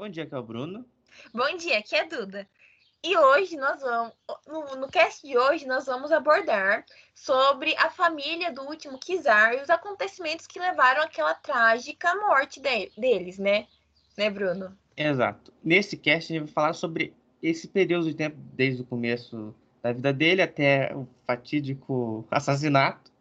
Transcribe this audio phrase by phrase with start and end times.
[0.00, 0.86] Bom dia, aqui é o Bruno.
[1.34, 2.48] Bom dia, aqui é a Duda.
[3.04, 4.14] E hoje nós vamos,
[4.48, 9.60] no, no cast de hoje, nós vamos abordar sobre a família do último Kizar e
[9.60, 13.66] os acontecimentos que levaram àquela trágica morte de, deles, né?
[14.16, 14.74] Né, Bruno?
[14.96, 15.52] Exato.
[15.62, 17.12] Nesse cast a gente vai falar sobre
[17.42, 23.12] esse período de tempo, desde o começo da vida dele até o fatídico assassinato.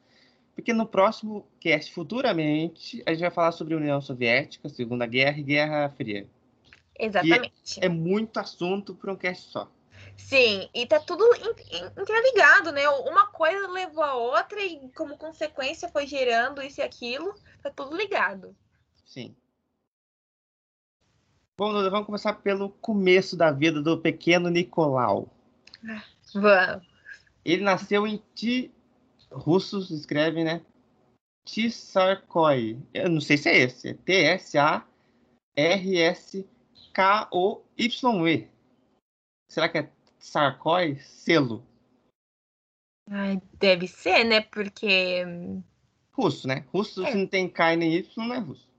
[0.55, 5.39] Porque no próximo cast, futuramente, a gente vai falar sobre a União Soviética, Segunda Guerra
[5.39, 6.25] e Guerra Fria.
[6.99, 7.79] Exatamente.
[7.79, 9.71] E é muito assunto para um cast só.
[10.17, 11.23] Sim, e tá tudo
[11.97, 12.87] interligado, né?
[12.89, 17.33] Uma coisa levou a outra e como consequência foi gerando isso e aquilo.
[17.63, 18.55] Tá tudo ligado.
[19.05, 19.35] Sim.
[21.57, 25.33] Bom, vamos começar pelo começo da vida do pequeno Nicolau.
[26.33, 26.87] Vamos.
[27.43, 28.71] Ele nasceu em T.
[29.31, 30.61] Russos escrevem, né?
[31.45, 32.77] Tsarkoy.
[32.93, 33.99] Eu não sei se é esse.
[34.05, 35.75] É
[36.99, 38.47] T-S-A-R-S-K-O-Y-E.
[39.49, 40.99] Será que é Tsarkoy?
[40.99, 41.63] Selo.
[43.09, 44.41] Ai, deve ser, né?
[44.41, 45.23] Porque.
[46.11, 46.65] Russo, né?
[46.73, 47.11] Russo, é.
[47.11, 48.69] se não tem K nem Y, não é russo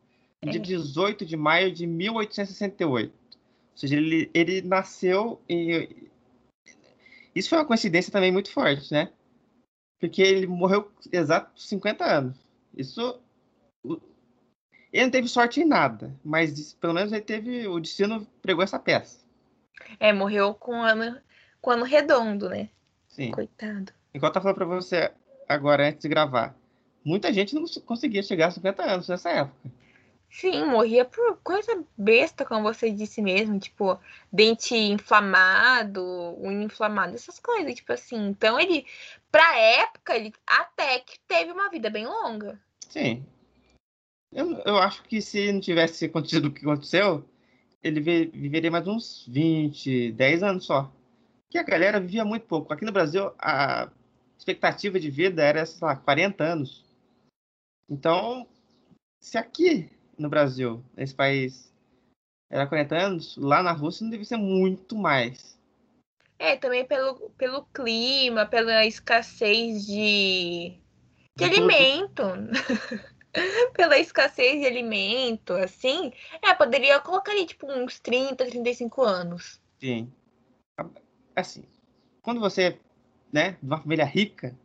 [0.42, 0.50] É.
[0.50, 3.12] de 18 de maio de 1868.
[3.12, 3.18] Ou
[3.74, 5.88] seja, ele, ele nasceu em.
[7.34, 9.10] Isso foi uma coincidência também muito forte, né?
[9.98, 12.36] Porque ele morreu exato 50 anos.
[12.76, 13.20] Isso.
[14.92, 17.66] Ele não teve sorte em nada, mas pelo menos ele teve.
[17.68, 19.24] O destino pregou essa peça.
[19.98, 21.20] É, morreu com ano,
[21.60, 22.68] com ano redondo, né?
[23.08, 23.30] Sim.
[23.30, 23.92] Coitado.
[24.12, 25.12] Igual eu tava falando pra você
[25.48, 26.54] agora, antes de gravar.
[27.04, 29.70] Muita gente não conseguia chegar a 50 anos nessa época.
[30.30, 33.98] Sim, morria por coisa besta, como você disse mesmo, tipo,
[34.32, 36.04] dente inflamado,
[36.40, 38.28] unha inflamada, essas coisas, tipo assim.
[38.28, 38.86] Então ele,
[39.30, 42.60] pra época, ele até que teve uma vida bem longa.
[42.88, 43.26] Sim.
[44.32, 47.24] Eu, eu acho que se não tivesse acontecido o que aconteceu,
[47.82, 50.92] ele vi- viveria mais uns 20, 10 anos só.
[51.50, 52.72] Que a galera vivia muito pouco.
[52.72, 53.90] Aqui no Brasil, a
[54.38, 56.84] expectativa de vida era, sei lá, 40 anos.
[57.88, 58.46] Então,
[59.20, 61.72] se aqui no Brasil, nesse país,
[62.48, 65.58] era 40 anos, lá na Rússia não devia ser muito mais.
[66.38, 70.78] É, também pelo, pelo clima, pela escassez de,
[71.36, 72.22] de De alimento.
[73.74, 76.12] pela escassez de alimento, assim.
[76.42, 79.60] É, poderia colocar ali, tipo, uns 30, 35 anos.
[79.80, 80.12] Sim.
[81.34, 81.64] Assim,
[82.22, 82.78] quando você,
[83.32, 84.56] né, de uma família rica,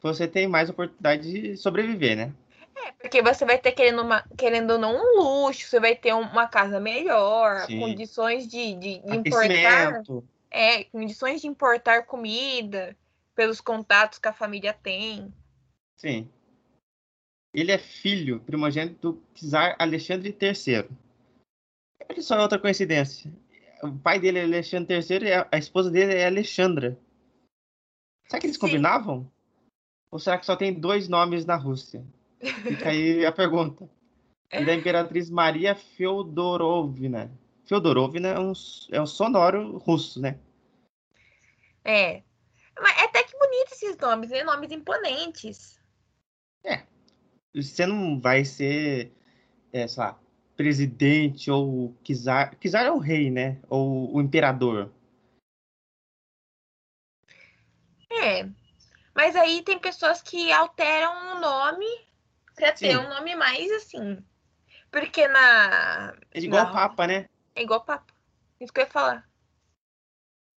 [0.00, 2.34] você tem mais oportunidade de sobreviver, né?
[2.74, 6.14] É, porque você vai ter, querendo, uma, querendo ou não, um luxo, você vai ter
[6.14, 7.78] um- uma casa melhor, Sim.
[7.78, 10.02] condições de, de, de importar.
[10.50, 12.96] É, condições de importar comida
[13.34, 15.32] pelos contatos que a família tem.
[15.96, 16.28] Sim.
[17.54, 20.88] Ele é filho primogênito do czar Alexandre III.
[22.08, 23.30] Olha só outra coincidência.
[23.82, 26.98] O pai dele é Alexandre III e a esposa dele é Alexandra.
[28.26, 28.60] Será que eles Sim.
[28.60, 29.30] combinavam?
[30.10, 32.04] Ou será que só tem dois nomes na Rússia?
[32.40, 33.88] Fica aí a pergunta.
[34.52, 37.30] E da Imperatriz Maria Feodorovna.
[37.64, 38.52] Feodorovna é um,
[38.90, 40.38] é um sonoro russo, né?
[41.84, 42.22] É.
[42.80, 44.44] Mas é até que bonito esses nomes, né?
[44.44, 45.80] Nomes imponentes.
[47.54, 49.12] Você não vai ser,
[49.72, 50.18] é, sei lá,
[50.56, 52.56] presidente ou czar.
[52.58, 53.60] Czar é o rei, né?
[53.68, 54.90] Ou o imperador.
[58.10, 58.48] É.
[59.14, 61.86] Mas aí tem pessoas que alteram o nome
[62.54, 64.24] pra ter um nome mais assim.
[64.90, 66.14] Porque na.
[66.30, 67.28] É igual na- Papa, né?
[67.54, 68.12] É igual papo.
[68.60, 69.28] Isso que eu ia falar.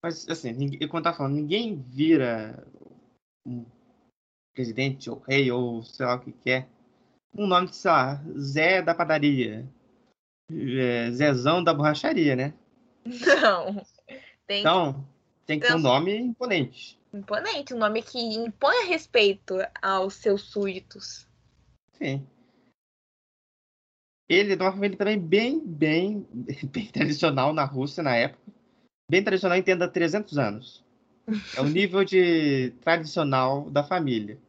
[0.04, 2.68] Mas, assim, ninguém, eu tava falando, ninguém vira
[3.46, 3.66] um
[4.54, 6.70] presidente ou rei ou sei lá o que que é.
[7.38, 9.68] Um nome de, sei lá, Zé da padaria.
[10.50, 12.54] É, Zezão da borracharia, né?
[13.06, 13.86] Não.
[14.48, 15.08] Tem Então,
[15.46, 17.00] tem que ter um nome imponente.
[17.14, 21.28] imponente, um nome que impõe respeito aos seus súditos.
[21.94, 22.26] Sim.
[24.28, 26.28] Ele é de uma família também bem, bem,
[26.72, 28.44] bem tradicional na Rússia na época.
[29.10, 30.84] Bem tradicional, entenda 300 anos.
[31.56, 34.40] É o nível de tradicional da família.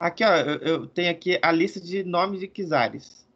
[0.00, 3.28] Aqui, ó, eu, tenho aqui a lista de nomes de czares.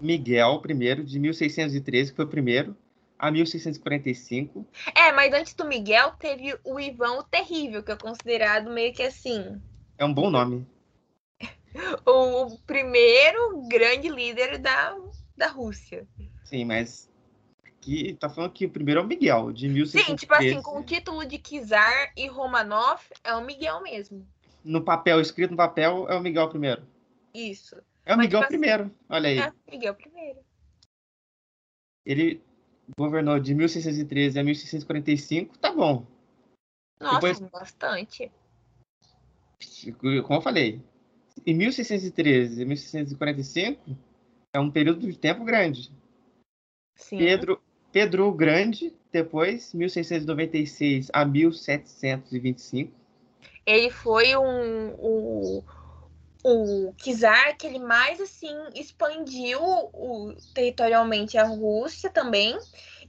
[0.00, 2.74] Miguel, primeiro, de 1613, que foi o primeiro,
[3.18, 4.66] a 1645.
[4.94, 9.02] É, mas antes do Miguel teve o Ivan o Terrível, que é considerado meio que
[9.02, 9.60] assim.
[9.98, 10.66] É um bom nome.
[12.04, 14.96] O primeiro grande líder da,
[15.36, 16.04] da Rússia.
[16.42, 17.08] Sim, mas
[17.64, 20.04] aqui tá falando que o primeiro é o Miguel, de 1613.
[20.04, 24.26] Sim, tipo assim, com o título de Kizar e Romanov, é o Miguel mesmo.
[24.64, 26.86] No papel, escrito no papel, é o Miguel primeiro.
[27.32, 27.76] Isso.
[28.04, 29.38] É o Mas, Miguel tipo assim, primeiro, olha aí.
[29.38, 30.40] É, Miguel primeiro.
[32.04, 32.42] Ele
[32.98, 36.06] governou de 1613 a 1645, tá bom.
[37.00, 38.30] Nossa, Depois, bastante.
[39.98, 40.82] Como eu falei,
[41.46, 43.96] em 1613 e 1645
[44.52, 45.90] é um período de tempo grande.
[46.96, 47.18] Sim.
[47.18, 52.99] Pedro, Pedro o Grande, depois, 1696 a 1725.
[53.66, 55.64] Ele foi um, um,
[56.42, 62.58] o czar que ele mais assim expandiu o, territorialmente a Rússia também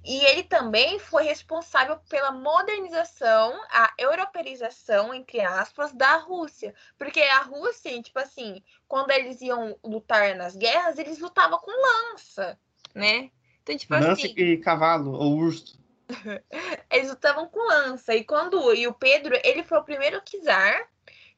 [0.03, 6.74] e ele também foi responsável pela modernização, a europeização, entre aspas, da Rússia.
[6.97, 12.57] Porque a Rússia, tipo assim, quando eles iam lutar nas guerras, eles lutavam com lança,
[12.95, 13.30] né?
[13.62, 15.80] Então, tipo lança assim, e cavalo, ou urso.
[16.91, 18.13] eles lutavam com lança.
[18.15, 20.87] E quando e o Pedro, ele foi o primeiro czar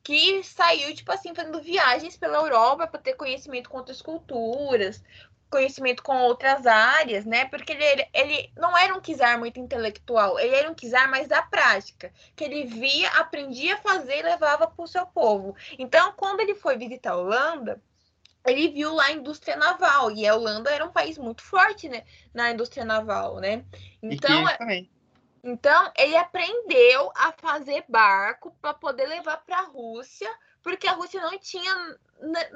[0.03, 5.01] que saiu, tipo assim, fazendo viagens pela Europa para ter conhecimento com outras culturas,
[5.49, 7.45] conhecimento com outras áreas, né?
[7.45, 11.41] Porque ele, ele não era um czar muito intelectual, ele era um czar mais da
[11.43, 15.55] prática, que ele via, aprendia a fazer e levava para o seu povo.
[15.77, 17.81] Então, quando ele foi visitar a Holanda,
[18.45, 22.03] ele viu lá a indústria naval, e a Holanda era um país muito forte né,
[22.33, 23.63] na indústria naval, né?
[24.01, 24.45] Então,
[25.43, 30.29] então ele aprendeu a fazer barco para poder levar para a Rússia,
[30.61, 31.97] porque a Rússia não tinha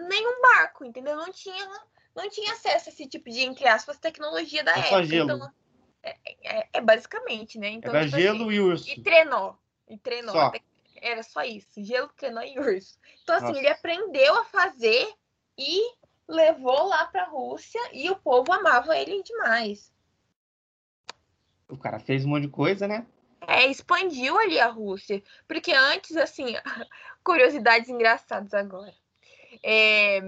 [0.09, 1.15] nenhum barco, entendeu?
[1.15, 1.67] Não tinha
[2.17, 4.89] não tinha acesso a esse tipo de, entre aspas, tecnologia da é época.
[4.89, 5.31] Só gelo.
[5.35, 5.51] Então,
[6.01, 7.69] é, é, é, basicamente, né?
[7.69, 8.89] Então, Era tipo gelo assim, e urso.
[8.89, 9.53] E trenó.
[9.87, 10.31] E trenó.
[10.31, 10.51] Só.
[10.99, 11.83] Era só isso.
[11.83, 12.97] Gelo, trenó e urso.
[13.21, 13.59] Então, assim, Nossa.
[13.59, 15.13] ele aprendeu a fazer
[15.57, 15.93] e
[16.27, 19.91] levou lá para a Rússia e o povo amava ele demais.
[21.69, 23.05] O cara fez um monte de coisa, né?
[23.47, 25.23] É, expandiu ali a Rússia.
[25.47, 26.55] Porque antes, assim,
[27.23, 28.93] curiosidades engraçadas agora.
[29.63, 30.21] É,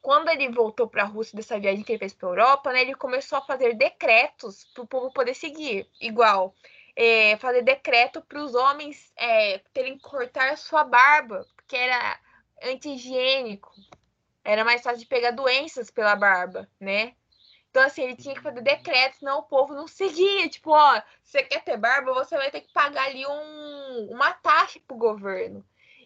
[0.00, 2.82] quando ele voltou para a Rússia dessa viagem que ele fez para a Europa, né,
[2.82, 5.88] ele começou a fazer decretos para o povo poder seguir.
[6.00, 6.54] Igual,
[6.96, 12.18] é, fazer decreto para os homens é, terem que cortar sua barba, porque era
[12.62, 13.72] anti-higiênico.
[14.44, 17.14] Era mais fácil de pegar doenças pela barba, né?
[17.70, 20.48] Então, assim, ele tinha que fazer decretos, senão o povo não seguia.
[20.48, 24.78] Tipo, ó, você quer ter barba, você vai ter que pagar ali um, uma taxa
[24.86, 25.64] pro governo.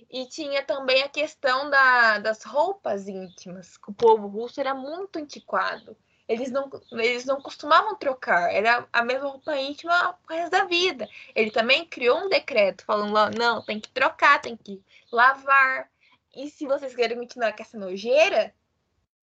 [0.08, 5.18] E tinha também a questão da, das roupas íntimas, que o povo russo era muito
[5.18, 5.96] antiquado.
[6.28, 11.08] Eles não, eles não costumavam trocar, era a mesma roupa íntima pro resto da vida.
[11.34, 15.88] Ele também criou um decreto falando: não, tem que trocar, tem que lavar.
[16.36, 18.54] E se vocês querem continuar com essa nojeira,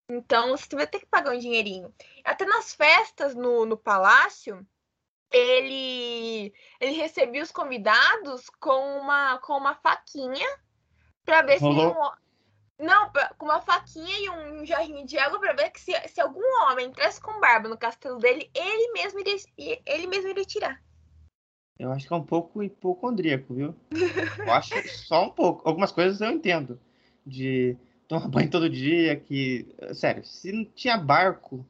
[0.08, 1.94] então você vai ter que pagar um dinheirinho.
[2.24, 4.66] Até nas festas no, no palácio,
[5.32, 10.48] ele, ele recebia os convidados com uma, com uma faquinha
[11.26, 11.94] para ver Rolou.
[11.94, 15.92] se um, não, com uma faquinha e um jarrinho de água para ver que se,
[16.08, 20.46] se algum homem entrasse com barba no castelo dele, ele mesmo iria, ele mesmo iria
[20.46, 20.82] tirar.
[21.78, 23.76] Eu acho que é um pouco hipocondríaco, viu?
[24.38, 25.68] Eu acho só um pouco.
[25.68, 26.80] Algumas coisas eu entendo.
[27.30, 27.78] De
[28.08, 29.68] tomar banho todo dia, que.
[29.94, 31.66] Sério, se não tinha barco,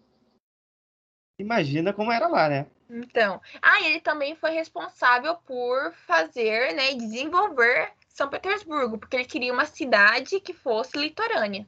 [1.40, 2.68] imagina como era lá, né?
[2.90, 3.42] Então.
[3.62, 9.54] Ah, ele também foi responsável por fazer, né, e desenvolver são Petersburgo, porque ele queria
[9.54, 11.66] uma cidade que fosse litorânea.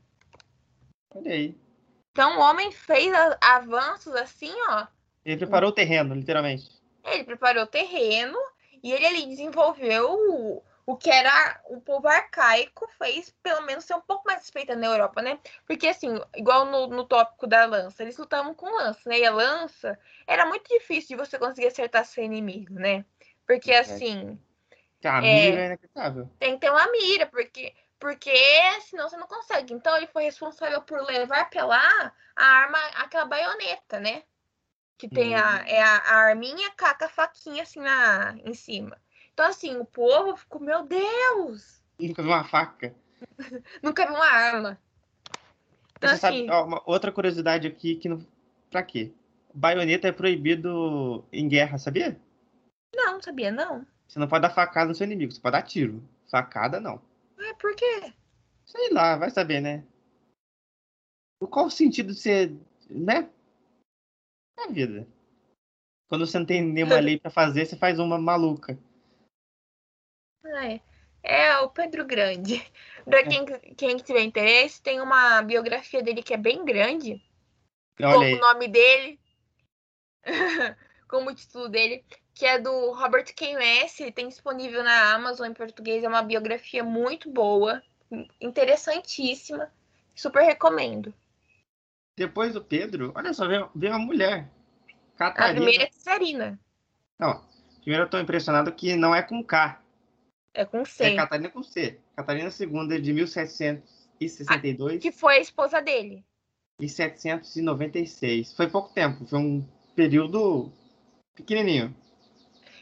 [1.16, 1.58] Olha aí.
[2.12, 4.86] Então o homem fez avanços assim, ó.
[5.24, 6.70] Ele preparou o terreno, literalmente.
[7.06, 8.38] Ele preparou o terreno
[8.84, 14.02] e ele ali desenvolveu o, que era o povo arcaico, fez pelo menos ser um
[14.02, 15.40] pouco mais respeitado na Europa, né?
[15.66, 19.20] Porque assim, igual no, no tópico da lança, eles lutavam com lança, né?
[19.20, 23.06] E a lança era muito difícil de você conseguir acertar seu inimigo, né?
[23.48, 24.38] Porque assim.
[25.04, 26.30] A é, mira é inacreditável.
[26.38, 28.34] Tem que ter uma mira, porque, porque
[28.82, 29.74] senão você não consegue.
[29.74, 34.24] Então ele foi responsável por levar pra lá a arma, aquela baioneta, né?
[34.98, 35.40] Que tem hum.
[35.40, 38.98] a, é a, a arminha com a faquinha assim na, em cima.
[39.34, 41.82] Então, assim, o povo ficou, meu Deus!
[42.00, 42.96] Nunca viu uma faca.
[43.82, 44.80] Nunca viu uma arma.
[45.98, 46.48] Então, Você assim...
[46.48, 48.26] sabe, ó, uma outra curiosidade aqui que não.
[48.70, 49.12] Pra quê?
[49.54, 52.20] Baioneta é proibido em guerra, sabia?
[52.96, 53.86] Não, sabia não.
[54.08, 56.04] Você não pode dar facada no seu inimigo, você pode dar tiro.
[56.30, 57.02] Facada, não.
[57.38, 58.14] É, por quê?
[58.66, 59.84] Sei lá, vai saber, né?
[61.50, 62.56] Qual o sentido de ser,
[62.90, 63.30] né?
[64.58, 65.08] Na vida.
[66.08, 68.78] Quando você não tem nenhuma lei para fazer, você faz uma maluca.
[70.46, 70.80] É,
[71.24, 72.66] é o Pedro Grande.
[73.06, 73.24] Pra é.
[73.24, 73.46] quem,
[73.76, 77.22] quem tiver interesse, tem uma biografia dele que é bem grande.
[78.00, 79.20] Olha o nome dele.
[81.12, 83.56] como o título dele que é do Robert K.
[83.56, 87.84] Messi, tem disponível na Amazon em português, é uma biografia muito boa,
[88.40, 89.70] interessantíssima,
[90.16, 91.14] super recomendo.
[92.18, 94.50] Depois do Pedro, olha só, veio, veio uma mulher.
[95.18, 95.52] Catarina.
[95.52, 96.60] A primeira Czarina.
[97.20, 97.44] Não,
[97.82, 99.81] primeiro eu tô impressionado que não é com K.
[100.54, 101.16] É com É C.
[101.16, 102.00] Catarina com C.
[102.16, 106.26] Catarina II de 1762 Que foi a esposa dele.
[106.80, 108.54] e 796.
[108.54, 110.72] Foi pouco tempo, foi um período
[111.36, 111.96] pequenininho.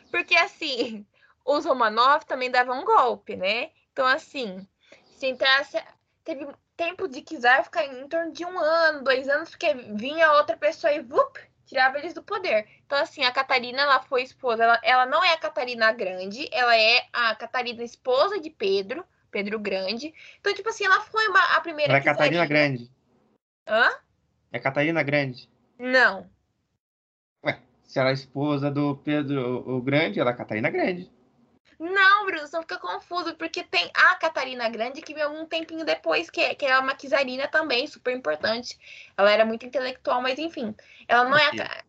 [0.10, 1.06] Porque assim,
[1.46, 3.72] os Romanov também davam um golpe, né?
[3.92, 4.66] Então, assim,
[5.18, 5.78] se entrasse.
[6.24, 6.48] Teve
[6.78, 10.94] tempo de Kizar ficar em torno de um ano, dois anos, porque vinha outra pessoa
[10.94, 11.38] e vup,
[11.70, 12.68] tirava eles do poder.
[12.86, 14.64] Então, assim, a Catarina, ela foi esposa.
[14.64, 19.60] Ela, ela não é a Catarina Grande, ela é a Catarina esposa de Pedro, Pedro
[19.60, 20.12] Grande.
[20.40, 22.46] Então, tipo assim, ela foi uma- a primeira Ela é Catarina.
[22.48, 22.92] Grande.
[23.68, 23.92] Hã?
[24.52, 25.48] É Catarina Grande.
[25.78, 26.28] Não.
[27.46, 31.10] Ué, se ela é esposa do Pedro o Grande, ela é Catarina Grande.
[31.79, 35.86] Não, Bruno, você não fica confuso, porque tem a Catarina Grande que veio um tempinho
[35.86, 38.77] depois, que, que é uma Kizarina também, super importante.
[39.15, 40.75] Ela era muito intelectual, mas enfim.
[41.07, 41.83] Ela não é a.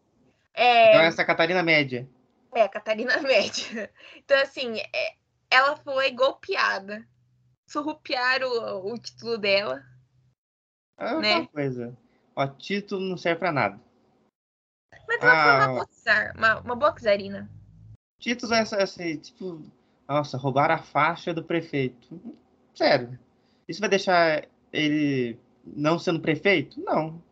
[0.54, 2.09] É, Então essa é Catarina Média.
[2.54, 3.92] é a Catarina Média.
[4.14, 5.14] Então, assim, é-
[5.50, 7.04] ela foi golpeada.
[7.66, 9.85] Surrupiaram o, o título dela.
[10.99, 11.37] É Né?
[11.38, 11.99] outra coisa.
[12.37, 13.80] Ó, título não serve pra nada.
[15.09, 15.56] Mas ela foi Ah.
[15.56, 17.50] uma boa, czar- uma, uma boa Kizarina.
[18.20, 19.62] Título é assim, tipo,
[20.11, 22.21] nossa, roubaram a faixa do prefeito.
[22.75, 23.19] Sério.
[23.69, 26.81] Isso vai deixar ele não sendo prefeito?
[26.81, 27.23] Não.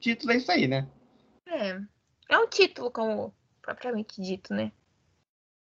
[0.00, 0.88] Título é isso aí, né?
[1.46, 1.80] É.
[2.30, 3.32] É um título, como
[3.62, 4.72] propriamente dito, né?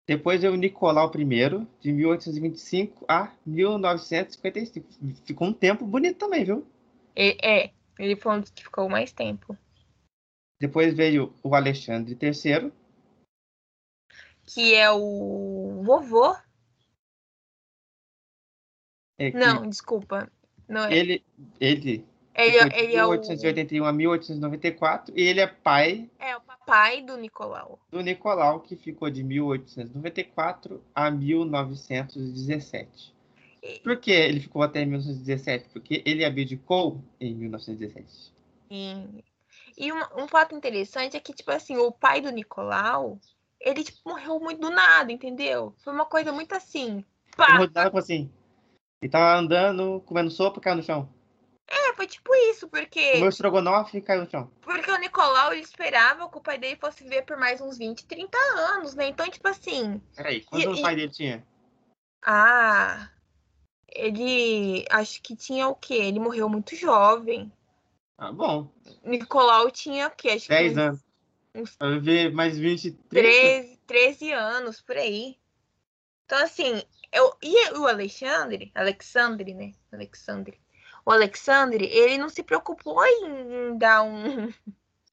[0.07, 4.87] Depois veio o Nicolau I, de 1825 a 1955.
[5.25, 6.67] Ficou um tempo bonito também, viu?
[7.15, 9.57] É, ele foi um dos que ficou mais tempo.
[10.59, 12.73] Depois veio o Alexandre III,
[14.53, 16.35] Que é o vovô.
[19.19, 20.31] é Não, desculpa.
[20.69, 20.97] Não é.
[20.97, 21.25] ele,
[21.61, 22.05] ele,
[22.35, 26.41] Ele, ficou de ele é o, 1881 a 1894 e ele é pai é o
[26.41, 27.79] papai do Nicolau.
[27.91, 33.15] do Nicolau, que ficou de 1894 a 1917.
[33.63, 35.69] E- Por que ele ficou até 1917?
[35.73, 38.33] Porque ele abdicou em 1917.
[38.71, 39.25] E,
[39.77, 43.19] e um, um fato interessante é que, tipo assim, o pai do Nicolau,
[43.61, 45.75] ele, tipo, morreu muito do nada, entendeu?
[45.85, 47.05] Foi uma coisa muito assim.
[47.37, 47.59] Pá!
[47.59, 48.33] rodava assim.
[49.03, 51.09] Ele tava andando, comendo sopa caiu no chão.
[51.69, 54.51] É, foi tipo isso, porque, Comeu estrogonofe caiu no chão.
[54.61, 58.07] porque o Nicolau, ele esperava que o pai dele fosse viver por mais uns 20,
[58.07, 58.37] 30
[58.73, 59.07] anos, né?
[59.09, 61.47] Então, tipo assim, Peraí, quantos anos o pai dele tinha?
[62.25, 63.09] ah,
[63.89, 65.95] ele, acho que tinha o quê?
[65.95, 67.51] Ele morreu muito jovem.
[68.19, 68.69] Ah, bom,
[69.03, 70.31] Nicolau tinha o quê?
[70.31, 71.10] Acho que 10 uns anos.
[71.55, 73.05] Uns Vai viver mais 20, 30.
[73.11, 75.37] 13, 13 anos, por aí.
[76.25, 79.73] Então, assim, eu, e o Alexandre, Alexandre, né?
[79.93, 80.61] Alexandre.
[81.05, 84.53] O Alexandre, ele não se preocupou em dar um,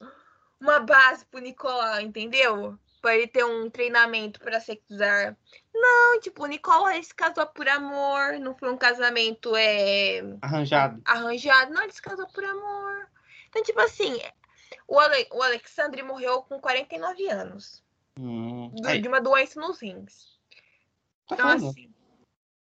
[0.60, 2.78] uma base pro Nicolau, entendeu?
[3.00, 5.36] Pra ele ter um treinamento para ser czar.
[5.74, 11.00] Não, tipo, o Nicolau ele se casou por amor, não foi um casamento é, Arranjado.
[11.04, 11.72] arranjado.
[11.72, 13.08] Não, ele se casou por amor.
[13.48, 14.20] Então, tipo assim,
[14.86, 17.82] o, Ale, o Alexandre morreu com 49 anos
[18.18, 20.38] Hum, do- de uma doença nos rins.
[21.28, 21.68] tá Então, falando.
[21.68, 21.90] assim,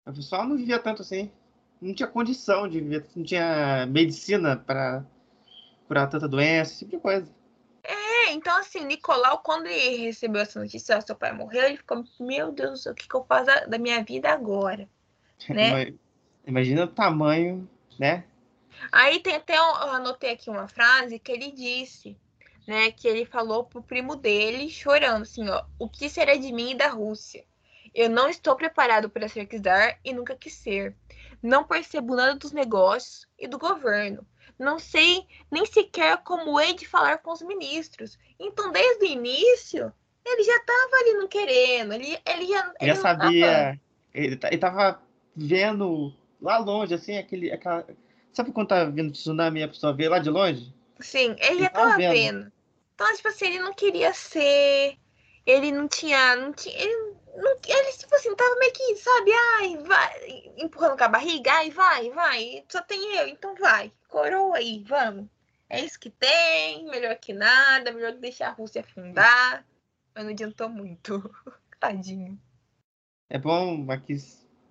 [0.05, 1.31] O pessoal não vivia tanto assim.
[1.81, 5.05] Não tinha condição de viver, não tinha medicina para
[5.87, 7.31] curar tanta doença, esse tipo de coisa.
[7.83, 12.03] é, então assim, Nicolau, quando ele recebeu essa notícia, ó, seu pai morreu, ele ficou,
[12.19, 14.89] meu Deus do céu, o que, que eu faço da, minha vida agora?
[15.49, 15.83] Né?
[15.83, 15.97] Ima-
[16.45, 18.23] Imagina o tamanho, né?
[18.91, 22.17] Aí tem até, eu anotei aqui uma frase que ele disse,
[22.67, 26.72] né, que ele falou pro primo dele, chorando, assim, ó, o que será de mim
[26.72, 27.43] e da Rússia?
[27.93, 30.96] Eu não estou preparado para ser czar e nunca quis ser.
[31.41, 34.25] Não percebo nada dos negócios e do governo.
[34.60, 38.17] Não sei nem sequer como hei de falar com os ministros.
[38.39, 39.91] Então, desde o início,
[40.25, 41.93] ele já estava ali não querendo.
[41.93, 43.81] Ele, ele já, Ele já não tava- sabia.
[44.13, 45.01] Ele, ta- ele tava
[45.36, 47.51] vendo lá longe, assim, aquele.
[47.51, 47.86] Aquela...
[48.38, 50.72] Sabe quando tá vindo tsunami e a pessoa vê lá de longe?
[51.00, 52.13] Sim, ele já tava tava vendo.
[52.13, 52.51] vendo.
[52.94, 54.96] Então, tipo assim, ele não queria ser.
[55.44, 56.36] Ele não tinha.
[56.36, 61.03] Não tinha ele, não, ele, tipo assim, tava meio que, sabe, ai, vai, empurrando com
[61.03, 65.25] a barriga, ai, vai, vai, só tem eu, então vai, coroa aí, vamos.
[65.67, 69.65] É isso que tem, melhor que nada, melhor que deixar a Rússia afundar.
[70.13, 71.27] Mas não adiantou muito.
[71.79, 72.39] Tadinho.
[73.32, 74.15] É bom aqui,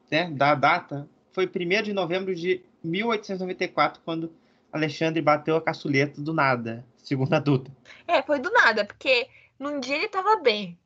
[0.08, 1.08] né, dar a data.
[1.32, 4.32] Foi 1 de novembro de 1894, quando
[4.72, 7.70] Alexandre bateu a caçuleta do nada, segundo a Duda.
[8.06, 9.28] É, foi do nada, porque
[9.58, 10.78] num dia ele tava bem.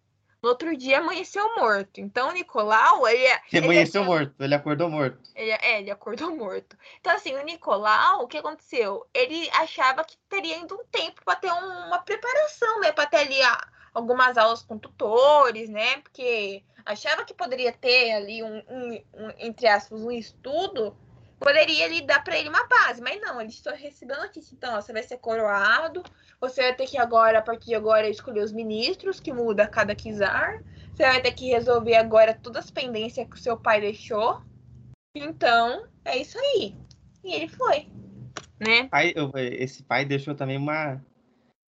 [0.43, 2.01] No outro dia amanheceu morto.
[2.01, 5.19] Então o Nicolau, ele, é- Ele ele amanheceu achava- morto, ele acordou morto.
[5.35, 6.79] Ele, é, ele acordou morto.
[6.99, 9.07] Então, assim, o Nicolau, o que aconteceu?
[9.13, 13.19] Ele achava que teria ainda um tempo para ter um- uma preparação, né, para ter
[13.19, 13.37] ali
[13.93, 19.67] algumas aulas com tutores, né, porque achava que poderia ter ali um, um, um entre
[19.67, 20.97] aspas, um estudo,
[21.41, 24.77] poderia ali dar para ele uma base, mas não, ele só recebeu a notícia, então,
[24.77, 26.03] ó, você vai ser coroado,
[26.39, 29.95] você vai ter que agora, a partir de agora, escolher os ministros, que muda cada
[29.95, 30.63] kizar,
[30.95, 34.43] você vai ter que resolver agora todas as pendências que o seu pai deixou,
[35.17, 36.77] então, é isso aí.
[37.25, 37.91] E ele foi,
[38.61, 38.89] né?
[38.89, 39.15] Pai,
[39.59, 41.03] esse pai deixou também uma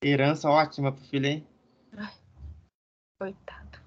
[0.04, 1.46] herança ótima pro filho, hein?
[1.96, 2.12] Ai,
[3.18, 3.80] coitado.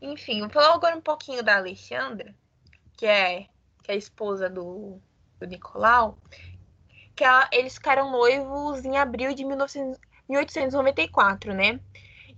[0.00, 2.34] Enfim, vou falar agora um pouquinho da Alexandra,
[2.96, 3.48] que é,
[3.84, 4.98] que é a esposa do,
[5.38, 6.18] do Nicolau,
[7.14, 9.96] que ela, eles ficaram noivos em abril de 19,
[10.28, 11.78] 1894, né?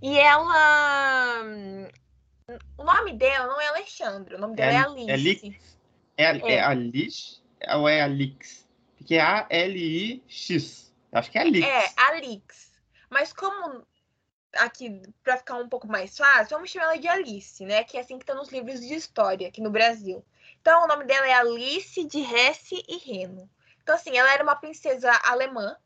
[0.01, 1.43] E ela.
[2.77, 5.11] O nome dela não é Alexandra, o nome dela é, é Alice.
[5.11, 5.59] Alice.
[6.17, 6.53] É, é.
[6.53, 7.41] é Alice
[7.75, 8.67] ou é Alix?
[8.97, 10.93] Porque é A-L-I-X.
[11.11, 11.67] Acho que é Alix.
[11.67, 12.71] É, Alix.
[13.09, 13.85] Mas como
[14.55, 17.83] aqui, para ficar um pouco mais fácil, vamos chamar ela de Alice, né?
[17.83, 20.23] Que é assim que está nos livros de história aqui no Brasil.
[20.61, 23.49] Então, o nome dela é Alice de Hesse e Reno.
[23.81, 25.77] Então, assim, ela era uma princesa alemã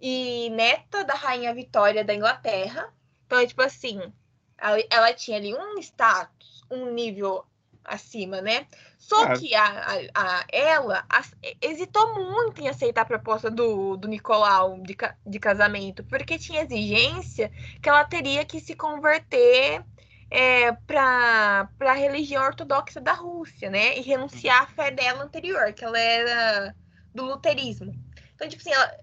[0.00, 2.92] e neta da rainha Vitória da Inglaterra.
[3.26, 4.12] Então, tipo assim,
[4.58, 7.44] ela, ela tinha ali um status, um nível
[7.84, 8.66] acima, né?
[8.98, 9.32] Só ah.
[9.34, 11.22] que a, a, a ela a,
[11.60, 14.96] hesitou muito em aceitar a proposta do, do Nicolau de,
[15.26, 17.50] de casamento, porque tinha exigência
[17.82, 19.84] que ela teria que se converter
[20.30, 23.98] é, para a religião ortodoxa da Rússia, né?
[23.98, 26.74] E renunciar à fé dela anterior, que ela era
[27.14, 27.92] do luterismo.
[28.34, 28.98] Então, tipo assim, ela,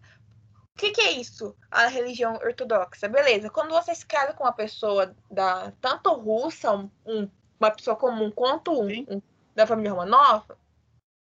[0.76, 3.08] o que, que, é isso, a religião ortodoxa?
[3.08, 7.96] Beleza, quando você se casa com uma pessoa da tanto russa, um, um uma pessoa
[7.96, 9.22] comum quanto um, um
[9.54, 10.56] da família Romanov, o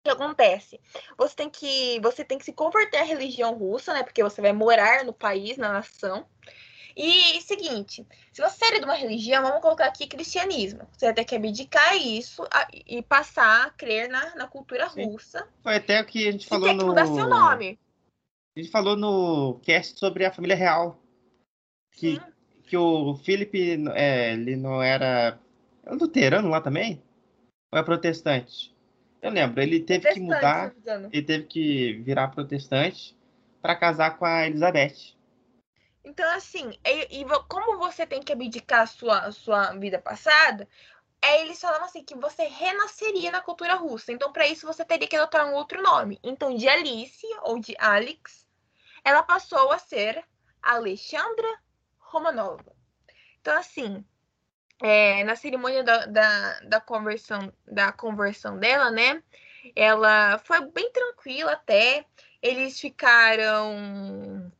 [0.04, 0.80] que acontece?
[1.16, 4.02] Você tem que você tem que se converter à religião russa, né?
[4.02, 6.26] Porque você vai morar no país, na nação.
[6.96, 10.80] E seguinte, se você é de uma religião, vamos colocar aqui cristianismo.
[10.90, 15.04] Você vai ter que abdicar isso a, e passar a crer na, na cultura Sim.
[15.04, 15.46] russa.
[15.62, 16.88] Foi até o que a gente falou tem que no.
[16.88, 17.78] mudar seu nome.
[18.56, 21.00] A gente falou no cast sobre a família real.
[21.92, 22.20] Que,
[22.64, 25.38] que o Felipe é, ele não era
[25.88, 27.02] é luterano lá também?
[27.72, 28.76] Ou é protestante?
[29.20, 30.72] Eu lembro, ele teve que mudar,
[31.12, 33.16] ele teve que virar protestante
[33.60, 35.16] para casar com a Elizabeth.
[36.04, 40.68] Então, assim, e, e, como você tem que abdicar sua, sua vida passada,
[41.20, 44.12] é, eles falavam assim que você renasceria na cultura russa.
[44.12, 46.18] Então, para isso, você teria que adotar um outro nome.
[46.22, 48.46] Então, de Alice ou de Alex,
[49.04, 50.24] ela passou a ser
[50.62, 51.60] Alexandra
[51.98, 52.72] Romanova.
[53.40, 54.04] Então, assim,
[54.80, 59.22] é, na cerimônia da, da, da, conversão, da conversão dela, né?
[59.74, 62.04] Ela foi bem tranquila até.
[62.40, 64.50] Eles ficaram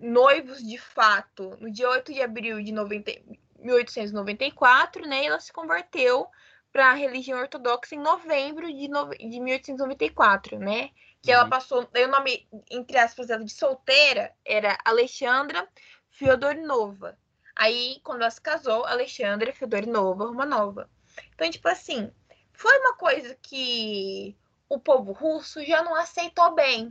[0.00, 3.12] noivos de fato no dia 8 de abril de 90,
[3.58, 5.22] 1894, né?
[5.22, 6.28] E ela se converteu
[6.72, 10.90] para a religião ortodoxa em novembro de, no, de 1894, né?
[11.22, 11.38] Que uhum.
[11.38, 15.68] ela passou, o nome, entre aspas, dela de solteira era Alexandra
[16.10, 17.16] Fyodorinova.
[17.56, 20.90] Aí, quando ela se casou, Alexandra Fedorinova Romanova.
[21.34, 22.10] Então, tipo assim,
[22.52, 24.36] foi uma coisa que
[24.68, 26.88] o povo russo já não aceitou bem.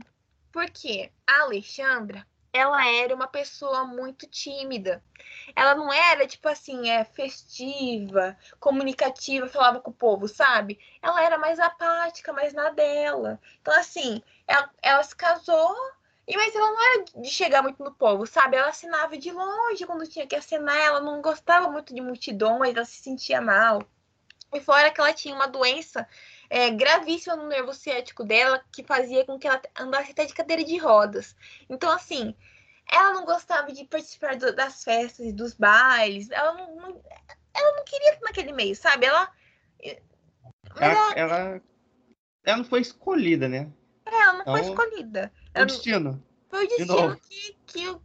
[0.52, 5.02] Porque a Alexandra, ela era uma pessoa muito tímida.
[5.56, 10.78] Ela não era, tipo assim, é festiva, comunicativa, falava com o povo, sabe?
[11.02, 13.40] Ela era mais apática, mais na dela.
[13.60, 15.74] Então, assim, ela, ela se casou
[16.26, 18.56] e mas ela não era de chegar muito no povo, sabe?
[18.56, 22.84] Ela assinava de longe quando tinha que assinar, ela não gostava muito de multidões, ela
[22.84, 23.82] se sentia mal.
[24.52, 26.08] E fora que ela tinha uma doença
[26.48, 30.64] é, gravíssima no nervo ciático dela, que fazia com que ela andasse até de cadeira
[30.64, 31.36] de rodas.
[31.68, 32.34] Então, assim,
[32.90, 37.02] ela não gostava de participar do, das festas e dos bailes, ela não, não,
[37.52, 39.06] ela não queria naquele meio, sabe?
[39.06, 39.30] Ela
[40.76, 41.62] ela, ela,
[42.44, 43.70] ela não foi escolhida, né?
[44.06, 45.32] É, ela não então, foi escolhida.
[45.54, 46.22] Foi o destino.
[46.50, 47.96] Foi o destino de que, que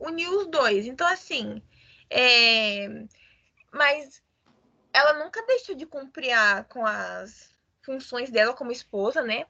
[0.00, 0.86] uniu os dois.
[0.86, 1.62] Então, assim.
[2.10, 2.88] É...
[3.72, 4.22] Mas
[4.92, 7.50] ela nunca deixou de cumprir a, com as
[7.82, 9.46] funções dela como esposa, né?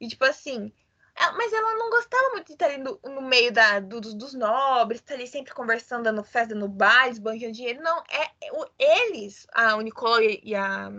[0.00, 0.72] E, tipo assim.
[1.14, 4.34] Ela, mas ela não gostava muito de estar ali no, no meio da, do, dos
[4.34, 7.82] nobres, estar ali sempre conversando, dando festa, no bar, esbanjando dinheiro.
[7.82, 10.90] Não, é, é, eles, a, o Nicolau e a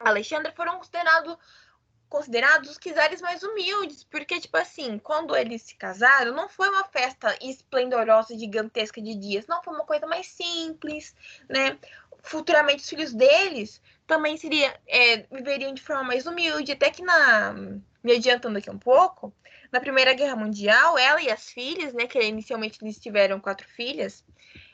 [0.00, 1.36] Alexandra, foram considerados
[2.08, 6.84] considerados os czares mais humildes, porque, tipo assim, quando eles se casaram, não foi uma
[6.84, 11.14] festa esplendorosa, gigantesca de dias, não, foi uma coisa mais simples,
[11.48, 11.78] né?
[12.22, 17.54] Futuramente, os filhos deles também seria, é, viveriam de forma mais humilde, até que na.
[18.02, 19.34] Me adiantando aqui um pouco,
[19.72, 24.24] na Primeira Guerra Mundial, ela e as filhas, né, que inicialmente eles tiveram quatro filhas,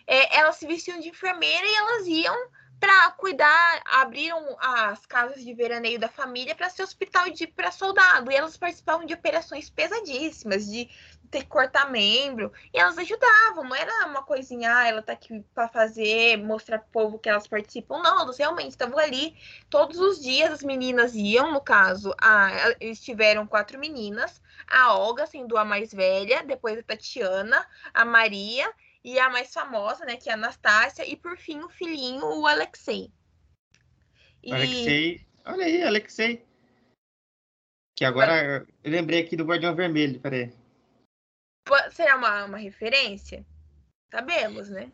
[0.06, 2.50] é, elas se vestiam de enfermeira e elas iam
[2.82, 8.28] para cuidar, abriram as casas de veraneio da família para ser hospital de para soldado.
[8.28, 10.90] E elas participavam de operações pesadíssimas, de
[11.30, 15.44] ter que cortar membro, e elas ajudavam, não era uma coisinha, ah, ela tá aqui
[15.54, 18.02] para fazer, mostrar pro povo que elas participam.
[18.02, 19.36] Não, elas realmente estavam ali
[19.70, 25.24] todos os dias, as meninas iam, no caso, a, eles tiveram quatro meninas, a Olga
[25.24, 27.64] sendo a mais velha, depois a Tatiana,
[27.94, 28.68] a Maria
[29.04, 32.46] e a mais famosa, né, que é a Anastácia, e por fim o filhinho, o
[32.46, 33.12] Alexei.
[34.42, 34.52] E...
[34.52, 36.46] Alexei, olha aí, Alexei.
[37.96, 40.52] Que agora eu lembrei aqui do Guardião Vermelho, peraí.
[41.90, 43.46] Será uma, uma referência?
[44.10, 44.90] Sabemos, né?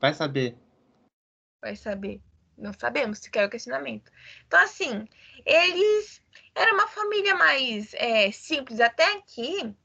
[0.00, 0.56] Vai saber.
[1.60, 2.22] Vai saber.
[2.56, 4.10] Não sabemos, se quer o questionamento.
[4.46, 5.06] Então, assim,
[5.44, 6.22] eles
[6.54, 8.80] eram uma família mais é, simples.
[8.80, 9.76] Até aqui,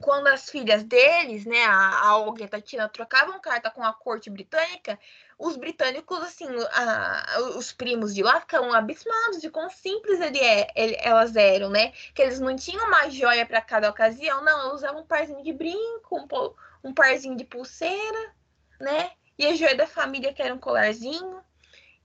[0.00, 4.28] quando as filhas deles, né, a, Olga e a Tatiana, trocavam carta com a corte
[4.28, 4.98] britânica,
[5.38, 10.68] os britânicos, assim, a, os primos de lá ficavam abismados de quão simples ele é,
[10.74, 11.92] ele, elas eram, né?
[12.14, 15.52] Que eles não tinham uma joia para cada ocasião, não, eles usavam um parzinho de
[15.52, 18.32] brinco, um, um parzinho de pulseira,
[18.80, 19.10] né?
[19.38, 21.40] E a joia da família, que era um colarzinho.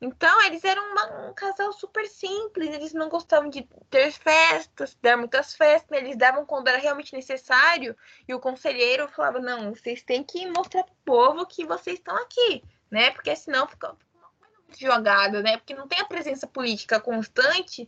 [0.02, 5.16] Então, eles eram uma, um casal super simples, eles não gostavam de ter festas, dar
[5.16, 7.96] muitas festas, eles davam quando era realmente necessário,
[8.28, 12.64] e o conselheiro falava, não, vocês têm que mostrar pro povo que vocês estão aqui,
[12.90, 13.12] né?
[13.12, 15.58] Porque senão fica uma coisa muito jogada, né?
[15.58, 17.88] Porque não tem a presença política constante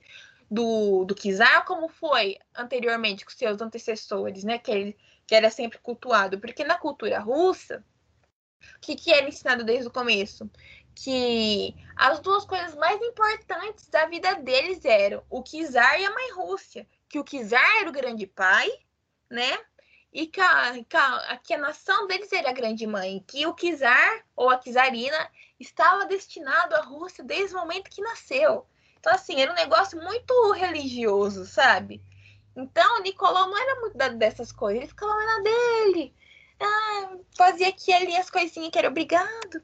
[0.52, 4.60] do, do Kizar, como foi anteriormente com seus antecessores, né?
[4.60, 6.39] Que, ele, que era sempre cultuado.
[6.39, 7.84] Porque na cultura russa,
[8.78, 10.49] o que, que era ensinado desde o começo?
[10.95, 16.32] Que as duas coisas mais importantes da vida deles eram o Kizar e a mãe
[16.32, 16.88] Rússia.
[17.10, 18.69] Que o Kizar era o grande pai,
[19.29, 19.58] né?
[20.12, 20.73] E que a,
[21.43, 23.23] que a, nação deles era a grande mãe.
[23.27, 25.29] Que o Kizar, ou a Kizarina,
[25.60, 28.67] estava destinado à Rússia desde o momento que nasceu.
[28.99, 32.01] Então, assim, era um negócio muito religioso, sabe?
[32.56, 34.82] Então, Nicolau não era muito dessas coisas.
[34.84, 36.15] Ele ficava na dele.
[36.60, 39.62] Ah, fazia aqui ali as coisinhas que era obrigado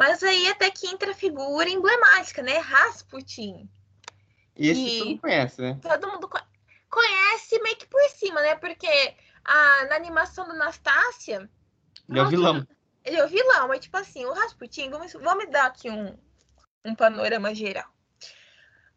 [0.00, 2.56] mas aí até que entra a figura emblemática, né?
[2.56, 3.68] Rasputin.
[4.56, 5.78] E esse todo mundo conhece, né?
[5.82, 6.30] Todo mundo
[6.88, 8.54] conhece meio que por cima, né?
[8.54, 8.88] Porque
[9.44, 11.50] a, na animação do Anastácia.
[12.08, 12.66] Ele é o vilão.
[13.04, 16.16] Ele é o vilão, mas tipo assim, o Rasputin, vamos, vamos dar aqui um,
[16.82, 17.92] um panorama geral.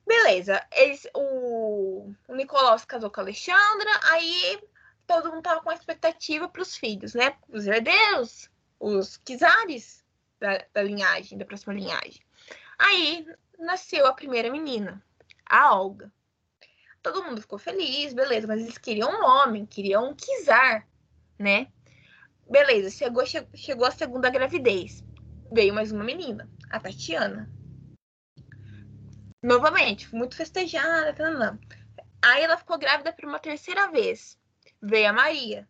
[0.08, 4.58] Beleza, eles, o, o Nicolau se casou com a Alexandra, aí
[5.06, 7.36] todo mundo tava com expectativa para os filhos, né?
[7.50, 10.03] Os herdeiros, os Kizares
[10.44, 12.22] da, da linhagem, da próxima linhagem.
[12.78, 13.26] Aí
[13.58, 15.02] nasceu a primeira menina,
[15.46, 16.12] a Olga.
[17.02, 20.86] Todo mundo ficou feliz, beleza, mas eles queriam um homem, queriam um Kizar,
[21.40, 21.68] né?
[22.50, 25.02] Beleza, chegou, chegou a segunda gravidez.
[25.50, 27.50] Veio mais uma menina, a Tatiana.
[29.42, 31.14] Novamente, muito festejada.
[31.14, 31.60] Tanana.
[32.22, 34.38] Aí ela ficou grávida por uma terceira vez.
[34.82, 35.68] Veio a Maria.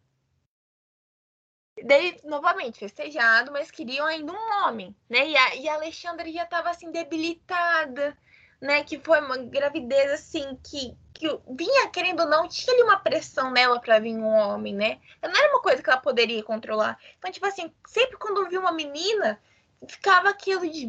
[1.82, 5.28] Daí, novamente, festejado, mas queriam ainda um homem, né?
[5.28, 8.16] E a, e a Alexandra já estava assim, debilitada,
[8.62, 8.84] né?
[8.84, 13.52] Que foi uma gravidez assim, que, que vinha, querendo ou não, tinha ali uma pressão
[13.52, 15.00] nela para vir um homem, né?
[15.22, 16.98] Não era uma coisa que ela poderia controlar.
[17.18, 19.42] Então, tipo assim, sempre quando via uma menina,
[19.88, 20.88] ficava aquilo de.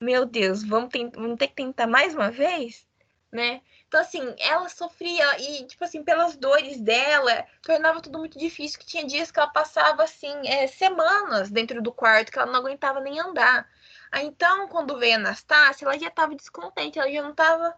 [0.00, 2.86] Meu Deus, vamos, vamos ter que tentar mais uma vez,
[3.30, 3.60] né?
[3.92, 8.86] Então, assim, ela sofria e, tipo assim, pelas dores dela, tornava tudo muito difícil, que
[8.86, 13.00] tinha dias que ela passava, assim, é, semanas dentro do quarto, que ela não aguentava
[13.00, 13.68] nem andar.
[14.10, 17.76] Aí, então, quando veio a Anastácia, ela já estava descontente, ela já não estava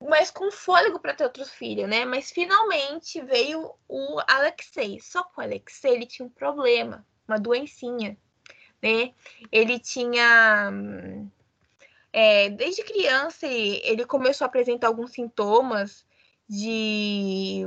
[0.00, 2.06] mais com fôlego para ter outro filho, né?
[2.06, 4.98] Mas finalmente veio o Alexei.
[4.98, 8.16] Só que o Alexei, ele tinha um problema, uma doencinha,
[8.82, 9.12] né?
[9.52, 11.30] Ele tinha hum,
[12.16, 16.06] é, desde criança ele começou a apresentar alguns sintomas
[16.48, 17.62] de.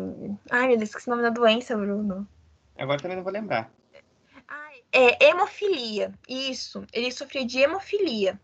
[0.50, 2.26] Ai, meu Deus, esqueci o nome da doença, Bruno.
[2.78, 3.70] Agora também não vou lembrar.
[4.90, 6.14] É, hemofilia.
[6.30, 6.86] Isso.
[6.94, 8.40] Ele sofria de hemofilia.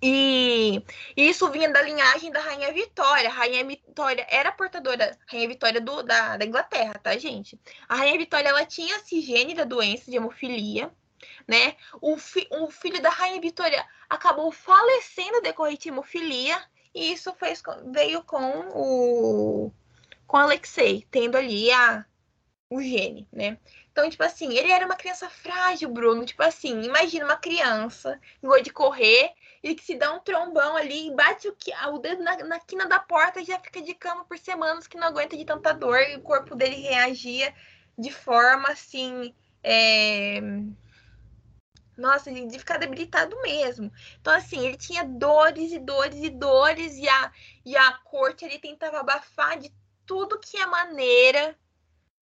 [0.00, 0.80] E
[1.16, 3.28] isso vinha da linhagem da Rainha Vitória.
[3.28, 7.60] A Rainha Vitória era portadora, Rainha Vitória do, da, da Inglaterra, tá, gente?
[7.88, 10.92] A Rainha Vitória ela tinha esse gene da doença de hemofilia
[11.46, 11.76] né?
[12.00, 16.60] O, fi o filho da rainha Vitória acabou falecendo decorrer de hemofilia
[16.94, 19.72] e isso fez, veio com o
[20.26, 22.04] com Alexei, tendo ali a,
[22.68, 23.58] o gene, né?
[23.90, 26.24] Então, tipo assim, ele era uma criança frágil, Bruno.
[26.24, 31.08] Tipo assim, imagina uma criança, gosta de correr, e que se dá um trombão ali
[31.08, 31.56] e bate o,
[31.92, 34.96] o dedo na, na quina da porta e já fica de cama por semanas que
[34.96, 37.52] não aguenta de tanta dor e o corpo dele reagia
[37.98, 39.34] de forma assim.
[39.64, 40.40] É...
[41.98, 43.92] Nossa, de ficar debilitado mesmo.
[44.20, 47.32] Então, assim, ele tinha dores e dores e dores, e a,
[47.66, 49.74] e a corte ele tentava abafar de
[50.06, 51.58] tudo que é maneira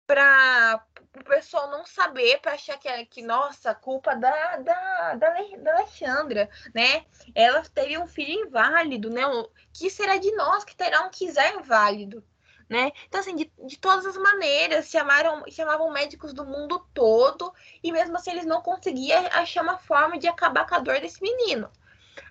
[0.07, 0.87] para
[1.19, 5.77] o pessoal não saber, para achar que, é, que, nossa, culpa da, da, da, da
[5.77, 7.05] Alexandra, né?
[7.35, 9.27] Ela teve um filho inválido, né?
[9.27, 12.25] O que será de nós que terá um quiser inválido?
[12.69, 12.93] Né?
[13.07, 18.17] Então, assim, de, de todas as maneiras, chamaram, chamavam médicos do mundo todo, e mesmo
[18.17, 21.71] assim eles não conseguiam achar uma forma de acabar com a dor desse menino.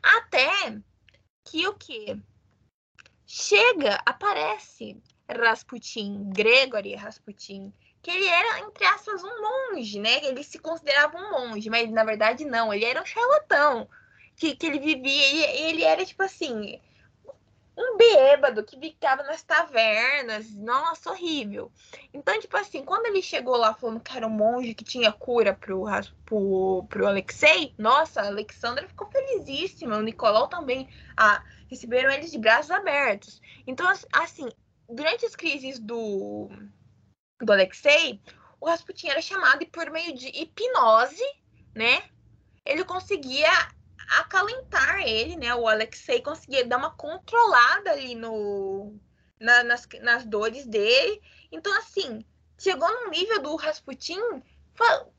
[0.02, 0.50] Até
[1.44, 2.20] que o que?
[3.26, 10.26] Chega, aparece Rasputin, Gregory Rasputin, que ele era, entre aspas, um monge, né?
[10.26, 13.90] Ele se considerava um monge, mas na verdade não, ele era um charlatão.
[14.36, 16.82] Que, que ele vivia, ele, ele era tipo assim,
[17.76, 21.72] um bêbado que ficava nas tavernas, nossa, horrível.
[22.14, 25.54] Então, tipo assim, quando ele chegou lá falando que era um monge que tinha cura
[25.54, 25.86] pro,
[26.26, 30.88] pro, pro Alexei, nossa, a Alexandra ficou felizíssima, o Nicolau também.
[31.18, 33.42] Ah, receberam eles de braços abertos.
[33.66, 34.48] Então, assim,
[34.88, 36.50] durante as crises do,
[37.42, 38.22] do Alexei,
[38.62, 41.26] o Rasputin era chamado e por meio de hipnose,
[41.74, 42.04] né?
[42.66, 43.50] Ele conseguia
[44.20, 45.54] acalentar ele, né?
[45.56, 48.96] O Alexei conseguia dar uma controlada ali no,
[49.40, 51.22] na, nas, nas dores dele.
[51.52, 52.26] Então, assim,
[52.58, 54.22] chegou num nível do Rasputin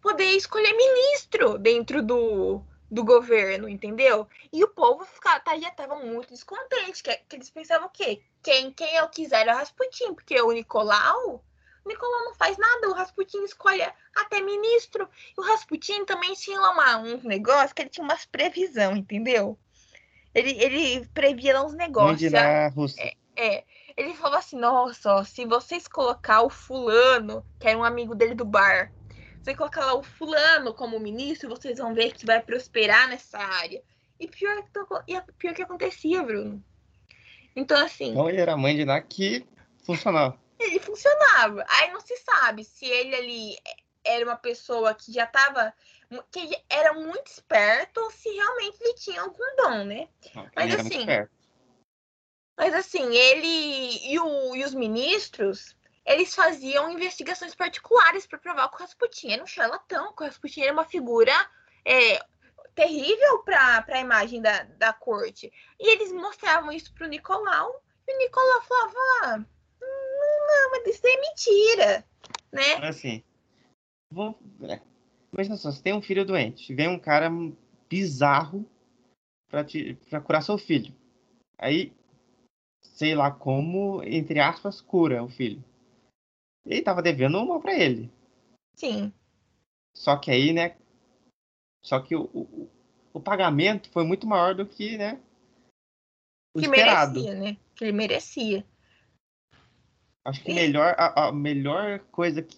[0.01, 4.27] poder escolher ministro dentro do, do governo, entendeu?
[4.53, 8.23] E o povo ficava, tá, já estava muito descontente, que, que, eles pensavam o quê?
[8.43, 11.45] Quem, quem eu quiser é o Rasputin, porque o Nicolau,
[11.85, 13.83] Nicolau não faz nada, o Rasputin escolhe
[14.15, 15.09] até ministro.
[15.37, 19.59] E o Rasputin também tinha uma, uns negócios que ele tinha umas previsão, entendeu?
[20.35, 22.21] Ele, ele previa uns negócios.
[22.69, 23.03] Rússia.
[23.37, 23.65] É, é,
[23.97, 28.35] ele falou assim, nossa, ó, se vocês colocar o fulano, que era um amigo dele
[28.35, 28.93] do bar,
[29.43, 33.83] você colocar lá o fulano como ministro, vocês vão ver que vai prosperar nessa área.
[34.19, 36.65] E pior que, pior que acontecia, Bruno.
[37.55, 38.11] Então, assim.
[38.11, 39.47] Então ele era mãe de Ná que
[39.85, 40.39] funcionava.
[40.59, 41.65] Ele funcionava.
[41.69, 43.59] Aí não se sabe se ele ali
[44.05, 45.73] era uma pessoa que já estava
[46.31, 50.09] que era muito esperto ou se realmente ele tinha algum dom, né?
[50.35, 51.07] Não, mas assim,
[52.57, 58.77] mas assim, ele e, o, e os ministros, eles faziam investigações particulares para provar que
[58.77, 61.33] o Rasputin era um charlatão, que o Rasputin era uma figura
[61.85, 62.21] é,
[62.75, 65.53] terrível para a imagem da, da corte.
[65.81, 69.45] E eles mostravam isso para o Nicolau, e o Nicolau falava: ah,
[70.47, 72.05] não, mas isso é mentira,
[72.53, 72.89] né?
[72.89, 73.23] Assim,
[74.11, 74.39] vou,
[75.33, 77.31] imagina só, você tem um filho doente, vem um cara
[77.89, 78.65] bizarro
[79.49, 80.95] para curar seu filho.
[81.59, 81.93] Aí,
[82.81, 85.63] sei lá como, entre aspas, cura o filho.
[86.67, 88.11] Ele tava devendo uma para ele.
[88.77, 89.13] Sim.
[89.95, 90.77] Só que aí, né?
[91.83, 92.71] Só que o, o,
[93.13, 95.21] o pagamento foi muito maior do que, né?
[96.55, 97.21] O que esperado.
[97.21, 97.57] merecia, né?
[97.75, 98.67] Que ele merecia.
[100.25, 102.57] Acho que melhor, a, a, melhor coisa que,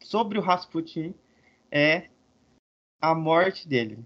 [0.00, 1.14] sobre o Rasputin
[1.70, 2.08] é
[3.00, 3.98] a morte dele.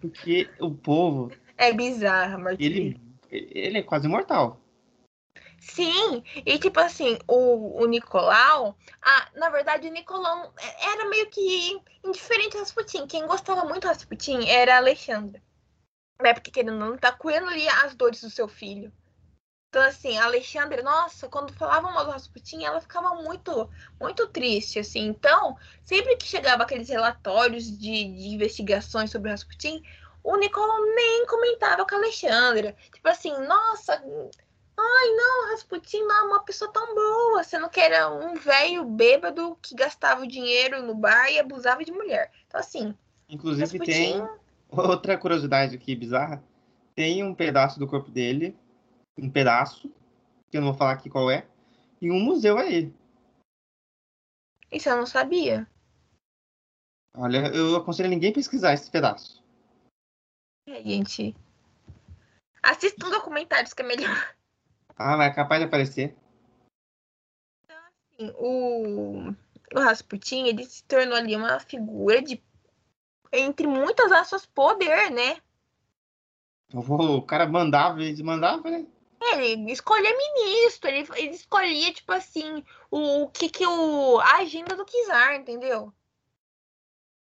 [0.00, 1.32] Porque o povo.
[1.56, 2.98] É bizarro a morte ele,
[3.30, 3.50] dele.
[3.54, 4.60] Ele é quase imortal.
[5.58, 11.80] Sim, e tipo assim, o, o Nicolau, ah, na verdade o Nicolau era meio que
[12.04, 13.06] indiferente ao Rasputin.
[13.06, 15.42] Quem gostava muito do Rasputin era a Alexandra.
[16.22, 16.34] Né?
[16.34, 18.92] Porque querendo não tá curando ali as dores do seu filho.
[19.76, 23.68] Então, assim, a Alexandra, nossa, quando falava mal do Rasputin, ela ficava muito,
[24.00, 25.06] muito triste, assim.
[25.08, 29.82] Então, sempre que chegava aqueles relatórios de, de investigações sobre o Rasputin,
[30.24, 32.74] o Nicolau nem comentava com a Alexandra.
[32.90, 34.02] Tipo assim, nossa,
[34.78, 37.44] Ai, não, Rasputin não é uma pessoa tão boa.
[37.44, 41.92] Você não quer um velho bêbado que gastava o dinheiro no bar e abusava de
[41.92, 42.32] mulher.
[42.46, 42.94] Então, assim.
[43.28, 43.92] Inclusive, Rasputin...
[43.92, 44.28] tem
[44.70, 46.42] outra curiosidade aqui bizarra.
[46.94, 48.56] Tem um pedaço do corpo dele,
[49.18, 49.92] um pedaço,
[50.50, 51.46] que eu não vou falar aqui qual é,
[52.00, 52.92] e um museu aí.
[54.70, 55.66] Isso eu não sabia.
[57.14, 59.42] Olha, eu aconselho ninguém pesquisar esse pedaço.
[60.68, 61.34] É, gente.
[62.62, 64.36] Assista um documentário que é melhor.
[64.96, 66.16] Ah, vai capaz de aparecer.
[67.64, 69.30] Então, assim, o,
[69.74, 72.42] o Rasputin, ele se tornou ali uma figura de,
[73.32, 75.40] entre muitas aspas, poder, né?
[76.74, 78.86] O cara mandava e desmandava, né?
[79.32, 84.20] Ele escolhia ministro, ele, ele escolhia, tipo assim, o, o que que o...
[84.20, 85.92] a agenda do Kizar, entendeu?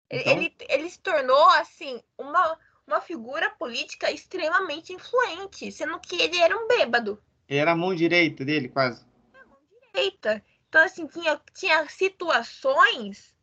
[0.10, 0.34] Então...
[0.34, 2.58] Ele, ele, se tornou, assim, uma,
[2.88, 7.22] uma figura política extremamente influente, sendo que ele era um bêbado.
[7.48, 9.06] Era a mão direita dele, quase.
[9.34, 9.60] É, mão
[9.94, 10.44] direita.
[10.68, 13.36] Então, assim, tinha, tinha situações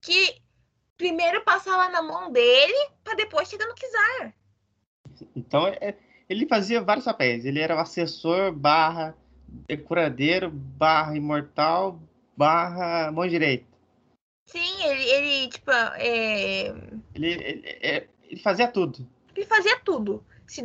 [0.00, 0.40] que
[0.96, 4.34] primeiro passava na mão dele para depois chegar no Kizar.
[5.34, 5.96] Então, é,
[6.28, 7.44] ele fazia vários papéis.
[7.44, 9.16] Ele era o assessor barra
[9.86, 11.98] curadeiro barra imortal
[12.36, 13.66] barra mão direita.
[14.46, 16.68] Sim, ele, ele tipo, é...
[17.14, 19.06] ele, ele, é, ele, fazia tudo.
[19.34, 20.24] Ele fazia tudo.
[20.46, 20.62] Se,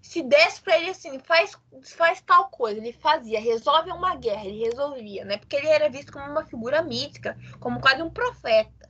[0.00, 1.56] se desse pra ele assim, faz,
[1.96, 5.38] faz tal coisa, ele fazia, resolve uma guerra, ele resolvia, né?
[5.38, 8.88] Porque ele era visto como uma figura mítica, como quase um profeta.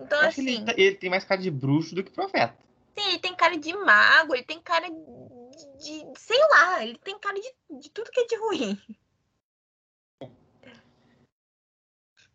[0.00, 0.62] Então, assim.
[0.62, 2.56] Ele, ele, tem mais cara de bruxo do que profeta.
[2.96, 4.88] Sim, ele tem cara de mago, ele tem cara
[5.58, 8.80] de, de sei lá, ele tem cara de, de tudo que é de ruim.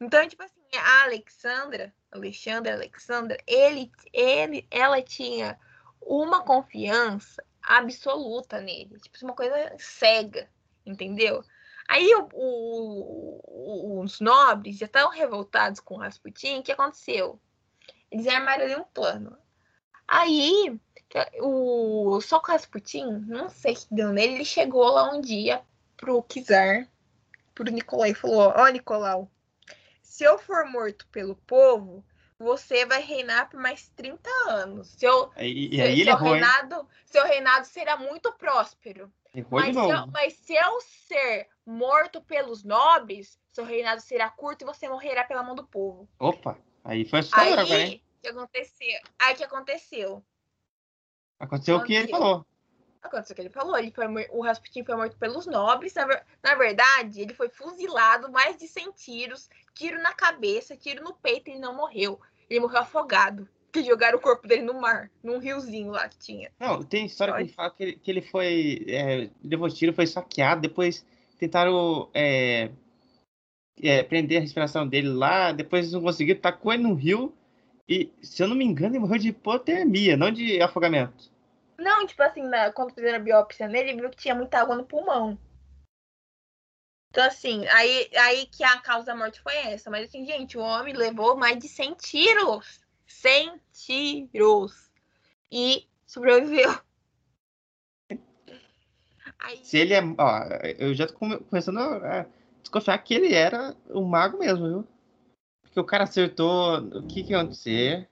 [0.02, 5.58] Então, tipo assim, a Alexandra, Alexandra, Alexandra, ele, ele, ela tinha
[6.02, 10.50] uma confiança absoluta nele, tipo, uma coisa cega,
[10.86, 11.44] entendeu?
[11.88, 17.40] Aí o, o, os nobres já estavam revoltados com o Rasputin, o que aconteceu?
[18.12, 19.38] Eles armaram ali um plano.
[20.08, 20.80] Aí,
[21.40, 25.62] o só Rasputin, não sei o que deu nele, ele chegou lá um dia
[25.98, 26.88] pro Kizar,
[27.54, 29.32] pro Nicolau, e falou: Ó, oh, Nicolau,
[30.02, 32.04] se eu for morto pelo povo,
[32.38, 34.90] você vai reinar por mais 30 anos.
[34.98, 39.12] Seu, e, e aí seu, reinado, seu reinado será muito próspero.
[39.34, 44.64] Errou mas, se eu, mas se eu ser morto pelos nobres, seu reinado será curto
[44.64, 46.08] e você morrerá pela mão do povo.
[46.20, 48.04] Opa, aí foi assustador agora, hein?
[48.22, 49.02] que aconteceu?
[49.20, 50.24] Aí que aconteceu?
[51.44, 52.46] Aconteceu o que ele falou.
[53.02, 53.78] Aconteceu o que ele falou.
[53.78, 55.94] Ele foi, o Rasputin foi morto pelos nobres.
[55.94, 56.08] Na,
[56.42, 61.50] na, verdade, ele foi fuzilado mais de 100 tiros, tiro na cabeça, tiro no peito,
[61.50, 62.20] e ele não morreu.
[62.50, 63.48] Ele morreu afogado.
[63.74, 66.52] Que jogaram o corpo dele no mar, num riozinho lá que tinha.
[66.60, 68.86] Não, tem história que fala que ele, que ele foi.
[68.88, 71.04] É, levou tiro, foi saqueado, depois
[71.40, 72.70] tentaram é,
[73.82, 77.34] é, prender a respiração dele lá, depois não conseguiram, tacou ele no rio
[77.88, 81.33] e, se eu não me engano, ele morreu de hipotermia, não de afogamento.
[81.78, 84.76] Não, tipo assim, na, quando fizeram a biópsia nele, ele viu que tinha muita água
[84.76, 85.38] no pulmão.
[87.10, 89.90] Então, assim, aí, aí que a causa da morte foi essa.
[89.90, 92.82] Mas, assim, gente, o homem levou mais de 100 tiros.
[93.06, 94.92] 100 tiros.
[95.52, 96.76] E sobreviveu.
[99.40, 99.58] Aí...
[99.64, 100.02] Se ele é.
[100.18, 100.44] Ó,
[100.80, 102.26] eu já tô começando a
[102.62, 104.88] desconfiar que ele era um mago mesmo, viu?
[105.74, 108.08] que o cara acertou o que, que ia acontecer.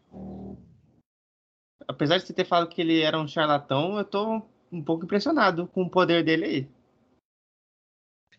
[1.92, 5.68] Apesar de você ter falado que ele era um charlatão, eu tô um pouco impressionado
[5.68, 6.70] com o poder dele aí.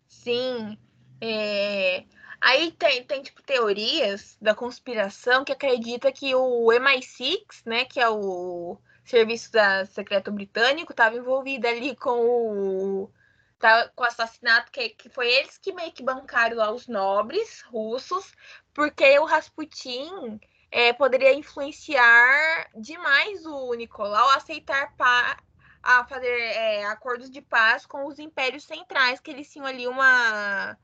[0.07, 0.77] Sim.
[1.21, 2.03] É...
[2.41, 8.09] Aí tem, tem, tipo, teorias da conspiração que acredita que o MI6, né, que é
[8.09, 13.11] o serviço da secreto britânico, estava envolvido ali com o
[13.59, 17.61] tá, com o assassinato, que, que foi eles que meio que bancaram lá os nobres
[17.61, 18.33] russos,
[18.73, 20.39] porque o Rasputin
[20.73, 25.37] é, poderia influenciar demais o Nicolau a aceitar pa,
[25.83, 30.75] a fazer é, acordos de paz com os impérios centrais, que eles tinham ali uma.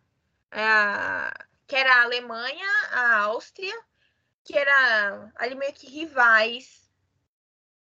[1.65, 3.73] que era a Alemanha, a Áustria,
[4.43, 6.87] que era ali meio que rivais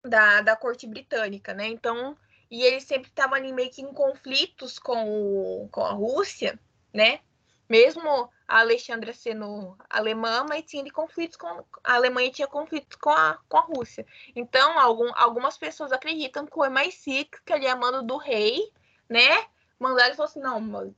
[0.03, 1.67] da, da corte britânica, né?
[1.67, 2.17] Então,
[2.51, 6.59] e eles sempre estavam ali meio que em conflitos com, o, com a Rússia,
[6.93, 7.21] né?
[7.69, 11.47] Mesmo a Alexandra sendo alemã, mas tinha conflitos com
[11.83, 14.05] a Alemanha tinha conflitos com a, com a Rússia.
[14.35, 18.71] Então, algum, algumas pessoas acreditam que o MI6, que ele é mando do rei,
[19.09, 19.47] né?
[19.79, 20.93] Mandaram e falou assim: não,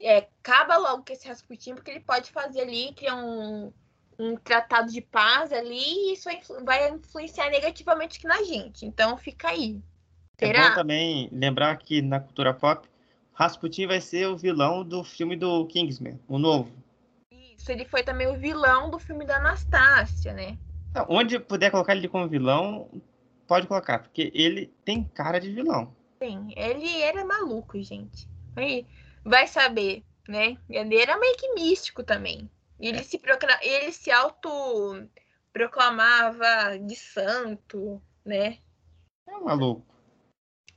[0.00, 3.72] é, acaba logo com esse Rasputin, porque ele pode fazer ali, criar um,
[4.16, 6.28] um tratado de paz ali, e isso
[6.64, 8.86] vai influenciar negativamente aqui na gente.
[8.86, 9.82] Então, fica aí.
[10.38, 10.66] Será?
[10.66, 12.88] É bom também lembrar que na cultura pop,
[13.40, 16.70] Rasputin vai ser o vilão do filme do Kingsman, o novo.
[17.32, 20.58] Isso, ele foi também o vilão do filme da Anastácia, né?
[21.08, 22.90] Onde puder colocar ele como vilão,
[23.46, 25.96] pode colocar, porque ele tem cara de vilão.
[26.22, 28.28] Sim, ele era maluco, gente.
[28.54, 28.86] Aí,
[29.24, 30.58] vai saber, né?
[30.68, 32.50] Ele era meio que místico também.
[32.78, 33.02] Ele, é.
[33.02, 33.58] se, procla...
[33.62, 35.08] ele se auto
[35.50, 38.58] proclamava de santo, né?
[39.26, 39.86] É um maluco.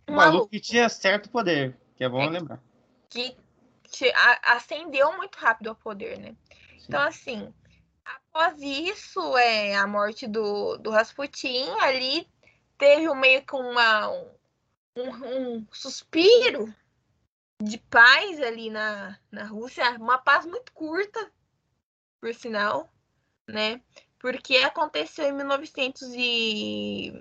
[0.08, 2.62] Um maluco que tinha certo poder, que é bom é, lembrar.
[3.10, 3.36] Que,
[3.84, 4.12] que
[4.44, 6.36] ascendeu muito rápido ao poder, né?
[6.50, 6.86] Sim.
[6.88, 7.54] Então, assim,
[8.04, 12.28] após isso, é, a morte do, do Rasputin, ali
[12.78, 14.30] teve um, meio que uma, um,
[14.98, 16.74] um suspiro
[17.62, 21.32] de paz ali na, na Rússia, uma paz muito curta,
[22.20, 22.92] por sinal,
[23.48, 23.82] né?
[24.20, 27.14] Porque aconteceu em 1900 e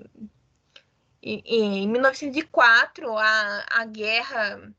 [1.22, 4.74] em 1904, a, a guerra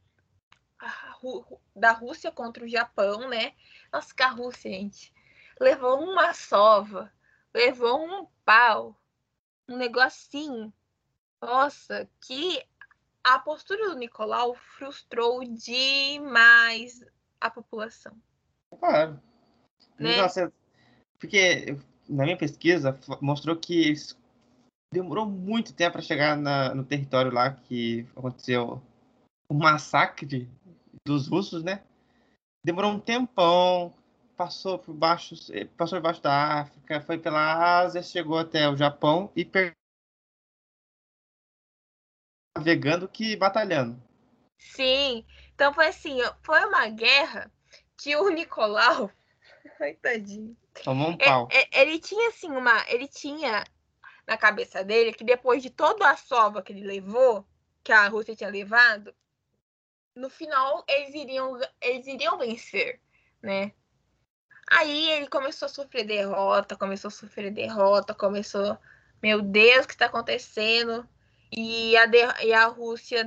[1.74, 3.54] da Rússia contra o Japão, né?
[3.91, 5.14] Nossa, que a Rússia, gente,
[5.60, 7.12] levou uma sova,
[7.54, 9.00] levou um pau,
[9.70, 10.74] um negocinho.
[11.41, 12.62] Nossa, que
[13.24, 17.04] a postura do Nicolau frustrou demais
[17.39, 18.18] a população.
[18.80, 19.22] Claro.
[19.98, 20.18] Né?
[21.20, 21.78] Porque
[22.10, 23.94] na minha pesquisa mostrou que
[24.94, 28.82] demorou muito tempo para chegar na, no território lá que aconteceu
[29.50, 30.50] o massacre
[31.06, 31.84] dos russos, né?
[32.64, 33.94] Demorou um tempão,
[34.38, 35.36] passou por baixo,
[35.76, 39.74] passou por baixo da África, foi pela Ásia, chegou até o Japão e per...
[42.58, 44.02] navegando que batalhando.
[44.60, 47.52] Sim, então foi assim, foi uma guerra
[47.98, 49.12] que o Nicolau,
[50.02, 50.56] tadinho.
[50.84, 51.48] Tomou um pau.
[51.52, 53.64] Ele, ele, tinha assim uma, ele tinha
[54.28, 57.45] na cabeça dele que depois de toda a sova que ele levou,
[57.84, 59.13] que a Rússia tinha levado,
[60.15, 63.01] no final eles iriam, eles iriam vencer,
[63.41, 63.74] né?
[64.71, 68.78] Aí ele começou a sofrer derrota, começou a sofrer derrota, começou,
[69.21, 71.07] meu Deus, o que está acontecendo?
[71.51, 73.24] E a, de, e a Rússia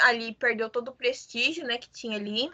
[0.00, 2.50] ali perdeu todo o prestígio, né, que tinha ali.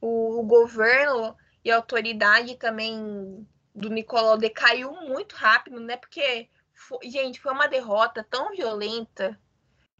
[0.00, 5.96] O, o governo e a autoridade também do Nicolau decaiu muito rápido, né?
[5.96, 9.38] Porque, foi, gente, foi uma derrota tão violenta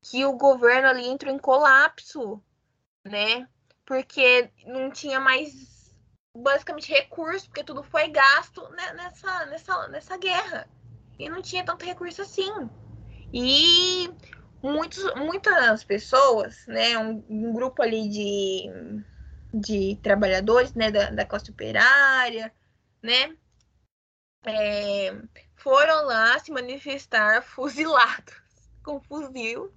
[0.03, 2.41] que o governo ali entrou em colapso
[3.07, 3.49] né?
[3.85, 5.95] Porque não tinha mais
[6.37, 10.69] basicamente recurso, porque tudo foi gasto nessa, nessa, nessa guerra.
[11.19, 12.51] E não tinha tanto recurso assim.
[13.33, 14.11] E
[14.63, 16.99] muitos, muitas pessoas, né?
[16.99, 19.03] Um, um grupo ali de,
[19.55, 20.91] de trabalhadores, né?
[20.91, 22.53] Da, da classe operária,
[23.03, 23.35] né?
[24.45, 25.17] É,
[25.67, 28.41] foram lá se manifestar fuzilados
[28.85, 29.75] com fuzil,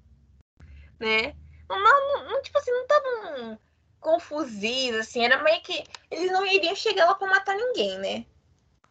[1.00, 1.36] né?
[1.68, 3.60] Não, não, tipo assim, não estavam
[4.00, 5.84] confusos, assim, era meio que.
[6.12, 8.26] Eles não iriam chegar lá pra matar ninguém, né?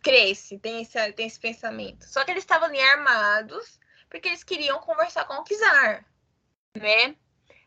[0.02, 2.04] Cresce, tem esse, tem esse pensamento.
[2.04, 3.78] Só que eles estavam ali armados
[4.10, 6.04] porque eles queriam conversar com o Kizar,
[6.76, 7.14] né?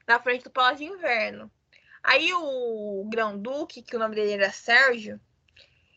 [0.06, 1.50] Na frente do Palácio de Inverno.
[2.04, 5.22] Aí o Grão-Duque, que o nome dele era Sérgio,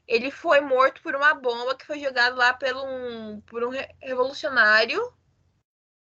[0.07, 5.01] ele foi morto por uma bomba que foi jogada lá por um, por um revolucionário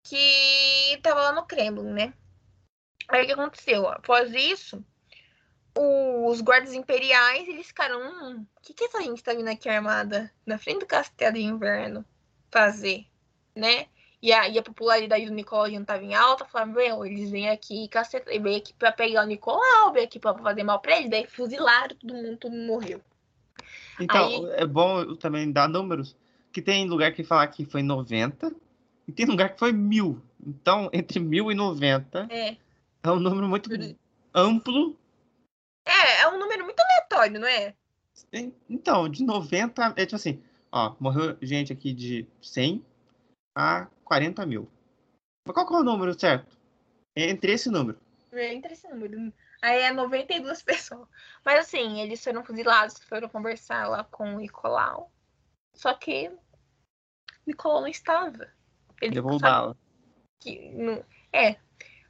[0.04, 2.14] que estava lá no Kremlin, né?
[3.08, 3.88] Aí o que aconteceu?
[3.88, 4.84] Após isso,
[5.76, 10.32] os guardas imperiais, eles ficaram, hum, o que, que essa gente tá vindo aqui armada
[10.46, 12.06] na frente do castelo de inverno
[12.52, 13.06] fazer,
[13.56, 13.88] né?
[14.22, 17.50] E a, e a popularidade do Nicolau não tava em alta, falaram, meu, eles vêm
[17.50, 21.10] aqui, caceta, vêm aqui pra pegar o Nicolau, vêm aqui pra fazer mal pra ele,
[21.10, 23.02] daí fuzilaram, todo mundo, todo mundo morreu.
[24.02, 24.52] Então, Aí...
[24.54, 26.16] é bom também dar números,
[26.52, 28.54] que tem lugar que falar que foi 90,
[29.08, 30.22] e tem lugar que foi mil.
[30.46, 32.28] Então, entre mil e 90...
[32.30, 32.58] É
[33.04, 33.70] é um número muito
[34.34, 34.96] amplo.
[35.86, 37.74] É, é um número muito aleatório, não é?
[38.70, 40.42] Então, de 90, é tipo assim,
[40.72, 42.86] ó, morreu gente aqui de 100
[43.56, 44.70] a 40 mil.
[45.46, 46.56] Mas qual que é o número certo?
[47.16, 48.00] É entre esse número.
[48.32, 49.34] É entre esse número.
[49.62, 51.08] Aí é 92 pessoas.
[51.46, 55.12] Mas assim, eles foram fuzilados, foram conversar lá com o Nicolau.
[55.74, 56.32] Só que
[57.46, 58.52] Nicolau não estava.
[59.02, 59.78] Ele Levou bala.
[60.40, 61.58] Que, não, é,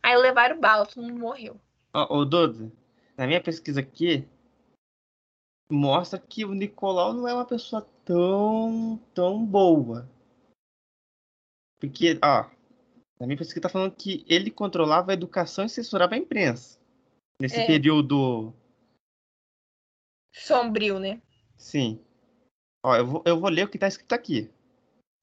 [0.03, 1.59] Aí levaram bala, todo mundo morreu.
[1.93, 2.71] Ô, ô Dodo,
[3.15, 4.27] na minha pesquisa aqui,
[5.69, 10.09] mostra que o Nicolau não é uma pessoa tão, tão boa.
[11.79, 12.49] Porque, ó,
[13.19, 16.79] na minha pesquisa tá falando que ele controlava a educação e censurava a imprensa.
[17.41, 17.67] Nesse é.
[17.67, 18.53] período.
[20.33, 21.21] Sombrio, né?
[21.57, 21.99] Sim.
[22.83, 24.49] Ó, eu vou, eu vou ler o que tá escrito aqui.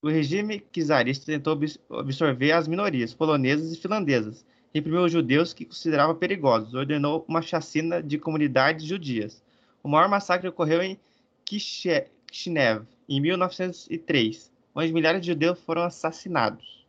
[0.03, 1.59] O regime czarista tentou
[1.91, 8.03] absorver as minorias polonesas e finlandesas reprimiu os judeus que considerava perigosos, ordenou uma chacina
[8.03, 9.43] de comunidades judias.
[9.83, 10.99] O maior massacre ocorreu em
[11.45, 16.87] Kishinev, em 1903, onde milhares de judeus foram assassinados.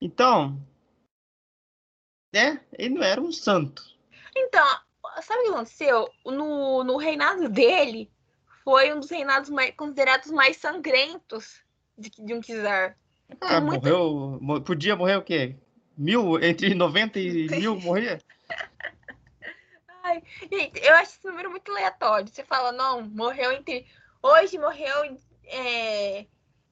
[0.00, 0.60] Então,
[2.34, 3.93] né, ele não era um santo.
[4.36, 4.66] Então,
[5.22, 6.08] sabe o que aconteceu?
[6.24, 8.10] No, no reinado dele,
[8.64, 11.62] foi um dos reinados mais, considerados mais sangrentos
[11.96, 12.96] de, de um czar.
[13.40, 13.88] Ah, muita...
[13.88, 15.56] morreu, podia morrer o quê?
[15.96, 16.42] Mil?
[16.42, 18.22] Entre 90 e mil morrer?
[20.02, 22.28] Ai, gente, eu acho esse número muito aleatório.
[22.28, 23.86] Você fala, não, morreu entre.
[24.22, 26.26] Hoje morreu é,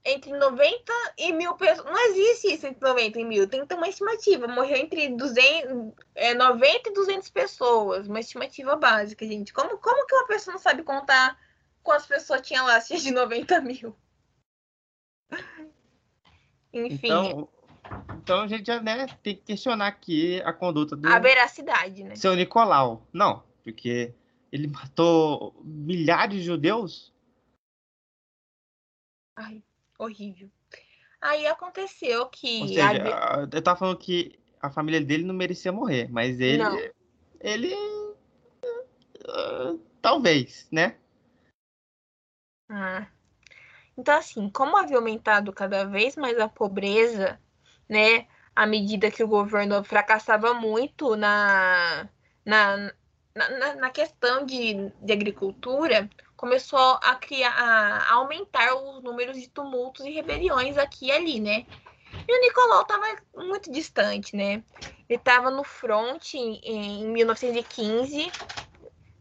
[0.05, 1.87] entre 90 e mil pessoas.
[1.87, 3.49] Não existe isso entre 90 e mil.
[3.49, 4.49] Tem que ter uma estimativa.
[4.49, 8.09] Morreu entre 200, é, 90 e 200 pessoas.
[8.09, 9.53] Uma estimativa básica, gente.
[9.53, 11.39] Como, como que uma pessoa não sabe contar
[11.83, 13.97] quantas pessoas tinha lá se é de 90 mil?
[16.73, 17.07] Enfim.
[17.07, 17.49] Então,
[18.23, 22.17] então a gente já né, tem que questionar aqui a conduta do A veracidade, né?
[22.17, 23.07] seu Nicolau.
[23.13, 24.15] Não, porque
[24.51, 27.13] ele matou milhares de judeus.
[29.37, 29.63] Ai,
[30.03, 30.51] horrível.
[31.21, 32.61] Aí aconteceu que.
[32.63, 32.83] Ou seja,
[33.17, 36.63] a eu tava falando que a família dele não merecia morrer, mas ele.
[36.63, 36.77] Não.
[37.41, 37.75] Ele.
[39.29, 40.97] ah, talvez, né?
[42.69, 43.07] Ah.
[43.97, 47.39] Então, assim, como havia aumentado cada vez mais a pobreza,
[47.89, 48.27] né,
[48.57, 52.09] à medida que o governo fracassava muito na,
[52.45, 52.77] na,
[53.35, 56.09] na, na- na questão de, de agricultura,
[56.43, 61.65] começou a criar, a, aumentar os números de tumultos e rebeliões aqui e ali, né?
[62.27, 64.65] E o Nicolau estava muito distante, né?
[65.09, 68.33] Ele estava no front em, em 1915,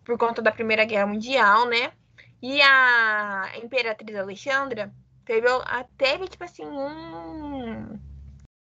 [0.04, 1.94] por conta da Primeira Guerra Mundial, né?
[2.42, 4.92] E a Imperatriz Alexandra
[5.24, 8.00] teve a- teve, tipo assim, um.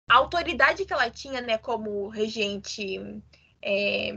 [0.09, 3.23] A autoridade que ela tinha, né, como regente
[3.61, 4.11] é,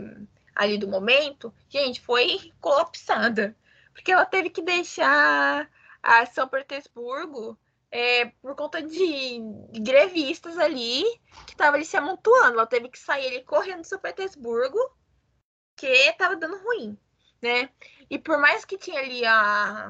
[0.56, 3.54] ali do momento, gente, foi colapsada.
[3.94, 5.70] Porque ela teve que deixar
[6.02, 7.58] a São Petersburgo
[7.92, 9.39] é, por conta de,
[9.82, 11.04] grevistas ali
[11.46, 12.54] que estavam ali se amontoando.
[12.54, 14.80] Ela teve que sair ali correndo de São Petersburgo,
[15.76, 16.98] que estava dando ruim,
[17.42, 17.70] né?
[18.10, 19.89] E por mais que tinha ali a,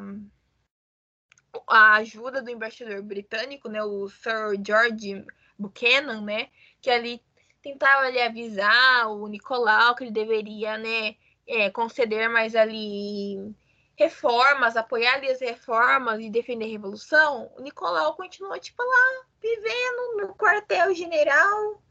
[1.68, 5.26] a ajuda do embaixador britânico, né, o Sir George
[5.58, 6.50] Buchanan, né,
[6.82, 7.22] que ali
[7.62, 11.16] tentava ali avisar o Nicolau que ele deveria, né,
[11.48, 13.54] é, conceder mais ali
[14.02, 20.36] reformas, apoiar as reformas e defender a revolução, o Nicolau continuou tipo lá vivendo no
[20.36, 21.82] quartel-general,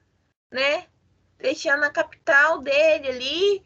[0.50, 0.86] né,
[1.38, 3.64] deixando a capital dele ali,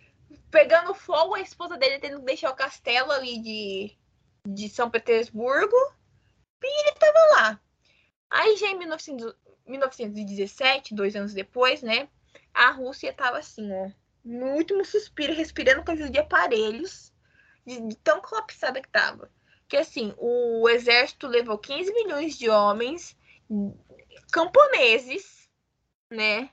[0.51, 3.99] pegando fogo, a esposa dele tendo que deixar o castelo ali de,
[4.47, 5.77] de São Petersburgo.
[6.63, 7.61] E ele tava lá.
[8.31, 9.35] Aí já em 1900
[9.67, 12.09] 1917, dois anos depois, né?
[12.53, 13.91] A Rússia tava assim, ó.
[14.25, 17.14] No último suspiro, respirando coisa de aparelhos.
[17.67, 19.31] De, de tão colapsada que tava.
[19.69, 23.17] Que assim, o exército levou 15 milhões de homens
[24.31, 25.49] camponeses,
[26.11, 26.51] né?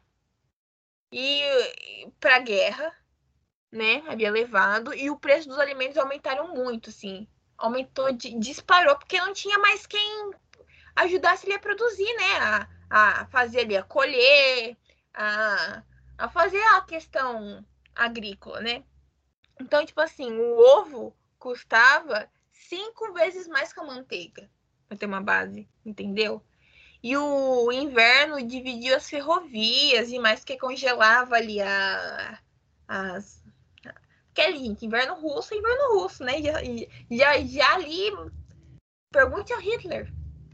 [1.12, 1.41] E,
[2.03, 2.95] e pra guerra
[3.72, 7.28] né, havia levado, e o preço dos alimentos aumentaram muito, assim.
[7.57, 10.32] Aumentou, di- disparou, porque não tinha mais quem
[10.95, 12.38] ajudasse ele a produzir, né?
[12.39, 12.68] A,
[13.22, 14.76] a fazer ali, a colher,
[15.14, 15.84] a,
[16.18, 18.84] a fazer a questão agrícola, né?
[19.62, 24.49] Então, tipo assim, o ovo custava cinco vezes mais que a manteiga,
[24.88, 26.43] pra ter uma base, entendeu?
[27.03, 32.39] E o inverno dividiu as ferrovias e mais que congelava ali a,
[32.88, 33.43] as,
[34.34, 36.41] que é ali, inverno russo, inverno russo, né?
[36.41, 36.53] Já,
[37.09, 38.12] já, já ali,
[39.12, 40.12] pergunte ao Hitler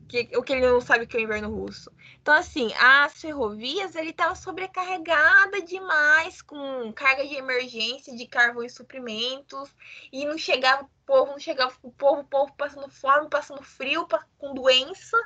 [0.08, 1.92] que, o que ele não sabe que é o inverno russo.
[2.22, 8.70] Então, assim, as ferrovias, ele estava sobrecarregada demais com carga de emergência, de carvão e
[8.70, 9.70] suprimentos,
[10.12, 14.08] e não chegava o povo, não chegava o povo, o povo passando fome, passando frio,
[14.38, 15.18] com doença,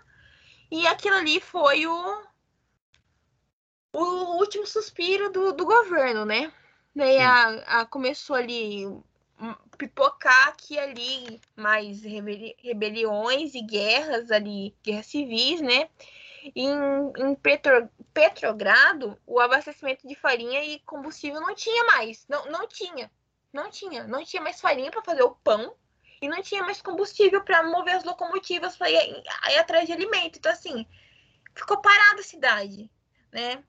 [0.70, 2.24] e aquilo ali foi o,
[3.94, 6.52] o último suspiro do, do governo, né?
[6.96, 8.86] Daí a, a começou ali
[9.78, 15.90] pipocar aqui ali mais rebeli- rebeliões e guerras ali, guerras civis, né?
[16.56, 16.72] Em,
[17.18, 22.26] em Petro, Petrogrado, o abastecimento de farinha e combustível não tinha mais.
[22.28, 23.12] Não, não tinha.
[23.54, 24.06] Não tinha.
[24.06, 25.76] Não tinha mais farinha para fazer o pão
[26.22, 30.38] e não tinha mais combustível para mover as locomotivas para ir, ir atrás de alimento.
[30.38, 30.86] Então, assim,
[31.56, 32.90] ficou parada a cidade,
[33.32, 33.64] né?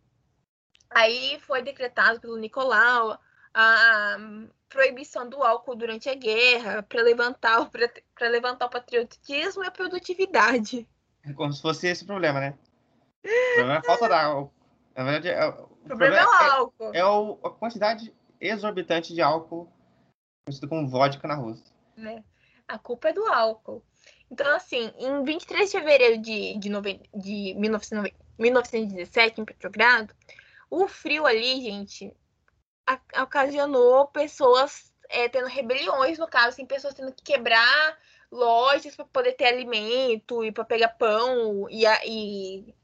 [0.91, 3.18] Aí foi decretado pelo Nicolau
[3.55, 4.16] a
[4.73, 10.89] proibição do álcool durante a guerra para levantar, pra levantar o patriotismo e a produtividade.
[11.25, 12.59] É como se fosse esse o problema, né?
[13.25, 14.53] O problema é a falta da álcool.
[14.97, 16.91] Na verdade, é, o problema é o álcool.
[16.95, 19.70] é, é o- a quantidade exorbitante de álcool
[20.45, 21.73] conhecido como vodka na Rússia.
[21.97, 22.25] né?
[22.66, 23.85] A culpa é do álcool.
[24.31, 30.12] Então, assim, em 23 de fevereiro de, de, noven- de 1990 1917, em Petrogrado,
[30.70, 32.12] o frio ali, gente,
[33.22, 37.99] ocasionou pessoas é, tendo rebeliões, no caso, assim, pessoas tendo que quebrar
[38.30, 42.74] lojas para poder ter alimento e para pegar pão e, e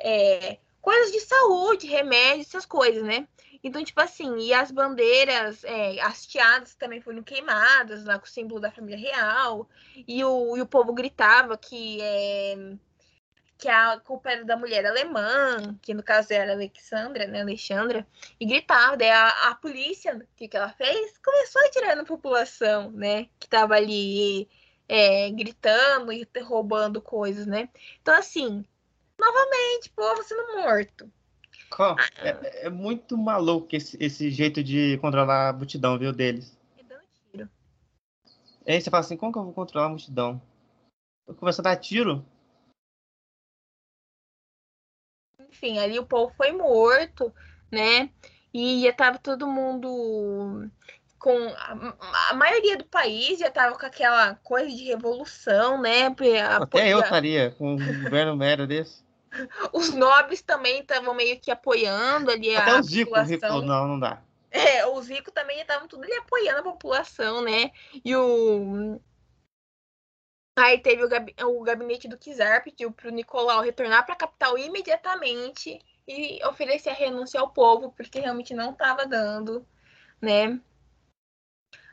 [0.00, 3.26] é, coisas de saúde, remédios, essas coisas, né?
[3.62, 8.60] Então, tipo assim, e as bandeiras é, hasteadas também foram queimadas lá com o símbolo
[8.60, 9.68] da família real.
[10.06, 12.56] E o, e o povo gritava que, é,
[13.58, 17.40] que a culpa era da mulher alemã, que no caso era Alexandra, né?
[17.40, 18.06] Alexandra,
[18.38, 18.96] e gritava.
[18.96, 21.16] Daí a, a polícia, o que, que ela fez?
[21.18, 23.28] Começou a atirar na população, né?
[23.38, 24.48] Que tava ali
[24.88, 27.68] é, gritando e roubando coisas, né?
[28.00, 28.64] Então, assim,
[29.18, 31.10] Novamente, povo sendo morto.
[32.18, 36.56] É, é, muito maluco esse, esse jeito de controlar a multidão, viu, deles.
[36.78, 37.02] E dando
[37.32, 37.50] tiro.
[38.66, 40.40] Aí você fala assim, como que eu vou controlar a multidão?
[41.26, 42.24] Eu começo a dar tiro?
[45.56, 47.32] Enfim, ali o povo foi morto,
[47.72, 48.10] né?
[48.52, 50.68] E já tava todo mundo
[51.18, 56.14] com a, a, maioria do país já tava com aquela coisa de revolução, né?
[56.60, 59.04] Até eu estaria com um governo mero desse.
[59.72, 63.54] Os nobres também estavam meio que apoiando ali Até a o Zico, população.
[63.56, 64.22] Rico, não, não dá.
[64.50, 67.72] É, os ricos também estavam tudo ali apoiando a população, né?
[68.04, 69.00] E o
[70.58, 71.34] Aí teve o, gab...
[71.42, 75.78] o gabinete do Kizar, pediu para o Nicolau retornar para a capital imediatamente
[76.08, 79.66] e oferecer a renúncia ao povo, porque realmente não estava dando,
[80.20, 80.58] né?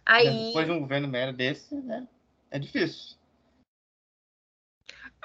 [0.06, 0.48] Aí...
[0.48, 2.08] Depois de um governo mero desse, né?
[2.50, 3.18] É difícil.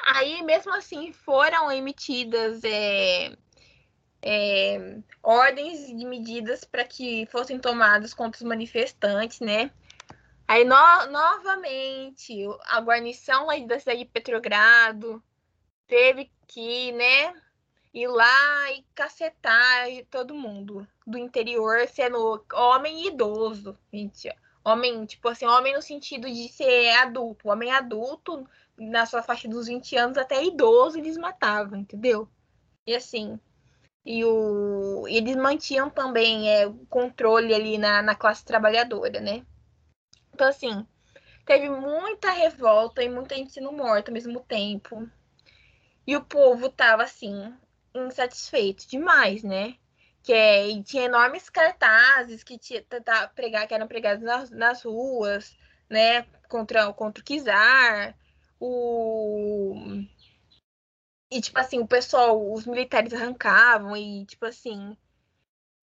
[0.07, 3.37] Aí, mesmo assim, foram emitidas é,
[4.23, 9.71] é, ordens de medidas para que fossem tomadas contra os manifestantes, né?
[10.49, 10.75] Aí, no,
[11.11, 15.23] novamente, a guarnição lá da cidade de Petrogrado
[15.87, 17.35] teve que, né,
[17.93, 24.35] ir lá e cacetar todo mundo do interior, sendo homem idoso, gente.
[24.65, 27.51] Homem, tipo assim, homem no sentido de ser adulto.
[27.51, 32.27] Homem adulto, na sua faixa dos 20 anos, até idoso, eles matavam, entendeu?
[32.87, 33.39] E assim,
[34.05, 39.45] e o, eles mantinham também é, o controle ali na, na classe trabalhadora, né?
[40.39, 40.87] Então, assim,
[41.45, 45.11] teve muita revolta e muita gente sendo morta ao mesmo tempo.
[46.07, 47.53] E o povo tava, assim,
[47.93, 49.75] insatisfeito demais, né?
[50.23, 55.57] Que é, tinha enormes cartazes que, tinha, tá, pregar, que eram pregados nas, nas ruas,
[55.91, 56.23] né?
[56.49, 58.17] Contra, contra o Kizar.
[58.61, 59.75] O...
[61.33, 64.97] E, tipo assim, o pessoal, os militares arrancavam e, tipo assim...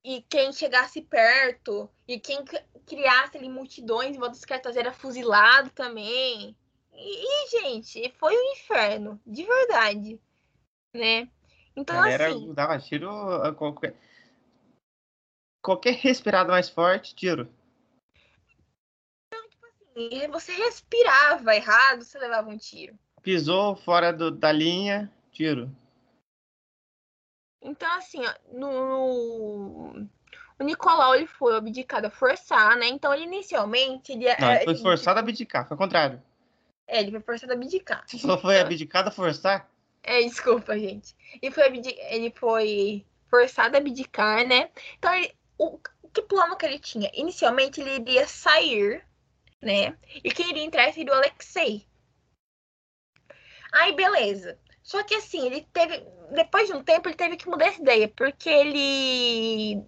[0.07, 2.45] E quem chegasse perto, e quem
[2.85, 6.55] criasse ali multidões em volta dos cartazes era fuzilado também.
[6.93, 10.21] E, e, gente, foi um inferno, de verdade,
[10.93, 11.27] né?
[11.75, 12.53] Então, a galera assim...
[12.53, 13.95] dava tiro a qualquer...
[15.63, 17.51] Qualquer respirada mais forte, tiro.
[19.25, 22.95] Então, tipo assim, você respirava errado, você levava um tiro.
[23.23, 25.75] Pisou fora do, da linha, tiro.
[27.65, 30.07] Então, assim, ó, no,
[30.59, 32.87] o Nicolau ele foi abdicado a forçar, né?
[32.87, 34.11] Então, ele inicialmente.
[34.11, 36.21] Ele, Não, ele foi forçado a abdicar, foi o contrário.
[36.87, 38.03] É, ele foi forçado a abdicar.
[38.05, 39.67] Você só foi abdicado a forçar?
[40.03, 41.15] É, desculpa, gente.
[41.41, 44.69] Ele foi, ele foi forçado a abdicar, né?
[44.99, 45.79] Então, ele, o,
[46.13, 47.09] que plano que ele tinha?
[47.13, 49.03] Inicialmente, ele iria sair,
[49.61, 49.97] né?
[50.23, 51.85] E quem iria entrar seria o Alexei.
[53.73, 54.57] Aí, beleza.
[54.85, 56.05] Só que assim, ele teve.
[56.31, 59.83] Depois de um tempo, ele teve que mudar essa ideia, porque ele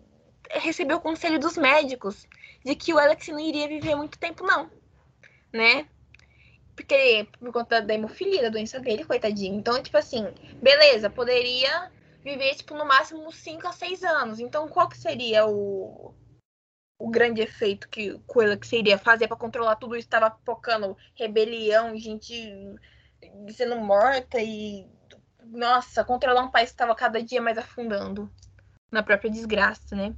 [0.49, 2.27] recebeu o conselho dos médicos
[2.65, 4.71] de que o Alex não iria viver muito tempo, não.
[5.53, 5.87] Né?
[6.75, 9.55] Porque por conta da hemofilia, da doença dele, coitadinho.
[9.55, 11.91] Então, tipo assim, beleza, poderia
[12.23, 14.39] viver, tipo, no máximo 5 a 6 anos.
[14.39, 16.11] Então, qual que seria o,
[16.97, 20.07] o grande efeito que o Alex iria fazer para controlar tudo isso?
[20.07, 22.33] Estava focando rebelião, gente
[23.49, 24.87] sendo morta e
[25.43, 28.29] nossa, controlar um país que estava cada dia mais afundando
[28.91, 30.15] na própria desgraça, né?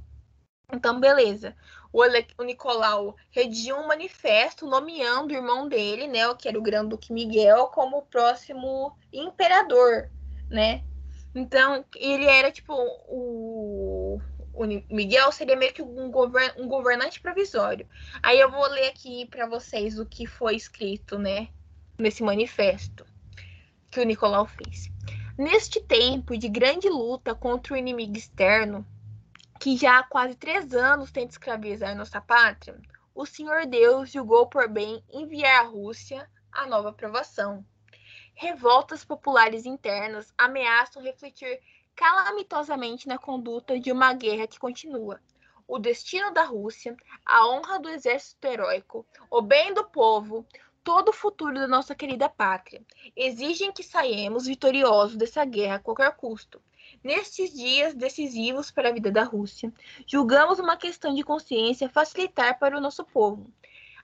[0.72, 1.56] Então, beleza.
[1.92, 2.02] O,
[2.38, 7.12] o Nicolau redigiu um manifesto nomeando o irmão dele, né, que era o Grande Duque
[7.12, 10.10] Miguel, como o próximo imperador,
[10.48, 10.84] né?
[11.34, 12.72] Então, ele era tipo
[13.08, 14.20] o,
[14.52, 17.88] o Miguel seria meio que um, govern, um governante provisório.
[18.22, 21.48] Aí eu vou ler aqui para vocês o que foi escrito, né,
[22.00, 23.04] nesse manifesto
[23.90, 24.90] que o Nicolau fez.
[25.36, 28.86] Neste tempo de grande luta contra o inimigo externo,
[29.60, 32.80] que já há quase três anos tenta escravizar nossa pátria,
[33.14, 37.64] o Senhor Deus julgou por bem enviar à Rússia a nova aprovação.
[38.34, 41.60] Revoltas populares internas ameaçam refletir
[41.94, 45.20] calamitosamente na conduta de uma guerra que continua.
[45.68, 50.46] O destino da Rússia, a honra do exército heróico, o bem do povo,
[50.82, 52.82] todo o futuro da nossa querida pátria.
[53.16, 56.62] Exigem que saiamos vitoriosos dessa guerra a qualquer custo.
[57.04, 59.72] Nestes dias decisivos para a vida da Rússia,
[60.06, 63.52] julgamos uma questão de consciência facilitar para o nosso povo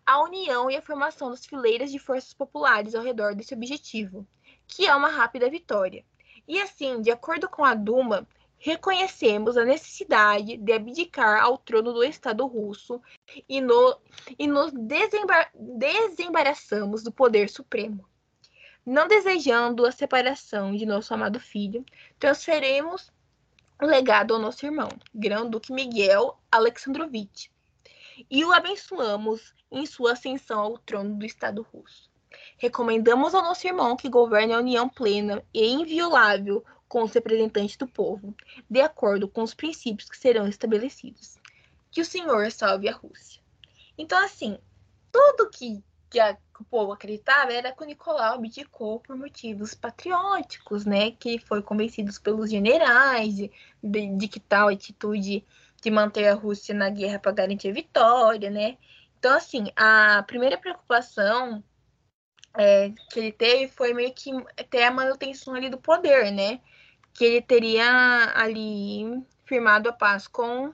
[0.06, 4.24] a união e a formação das fileiras de forças populares ao redor desse objetivo,
[4.64, 6.04] que é uma rápida vitória.
[6.46, 8.26] E assim, de acordo com a Duma,
[8.58, 13.00] reconhecemos a necessidade de abdicar ao trono do Estado russo
[13.48, 13.98] e, no,
[14.38, 18.04] e nos desembar, desembaraçamos do poder supremo.
[18.84, 21.84] não desejando a separação de nosso amado filho,
[22.20, 23.12] transferimos
[23.82, 27.48] o legado ao nosso irmão, Grão-Duque Miguel Alexandrovitch,
[28.30, 32.08] e o abençoamos em sua ascensão ao trono do Estado russo.
[32.58, 37.86] Recomendamos ao nosso irmão que governe a união plena e inviolável com os representantes do
[37.86, 38.34] povo,
[38.68, 41.36] de acordo com os princípios que serão estabelecidos.
[41.90, 43.40] Que o Senhor salve a Rússia.
[43.98, 44.58] Então, assim,
[45.10, 49.74] tudo que, que, a, que o povo acreditava era que o Nicolau abdicou por motivos
[49.74, 51.12] patrióticos, né?
[51.12, 53.50] Que foi convencido pelos generais de,
[53.82, 55.44] de, de que tal atitude
[55.80, 58.76] de manter a Rússia na guerra para garantir a vitória, né?
[59.18, 61.64] Então, assim, a primeira preocupação
[62.56, 64.30] é, que ele teve foi meio que
[64.70, 66.60] ter a manutenção ali do poder, né?
[67.16, 70.72] Que ele teria ali firmado a paz com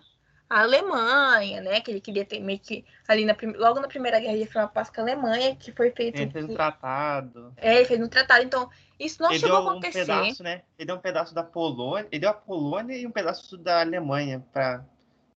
[0.49, 1.81] a Alemanha, né?
[1.81, 4.69] Que ele queria ter meio que ali na, logo na Primeira Guerra ele firmou a
[4.69, 6.21] paz com a Alemanha, que foi feito.
[6.21, 7.55] Ele fez um tratado.
[7.57, 8.45] É, ele fez um tratado.
[8.45, 8.69] Então,
[9.01, 10.03] isso não ele chegou a acontecer.
[10.03, 10.63] Um pedaço, né?
[10.79, 14.45] Ele deu um pedaço da Polônia, ele deu a Polônia e um pedaço da Alemanha
[14.53, 14.85] para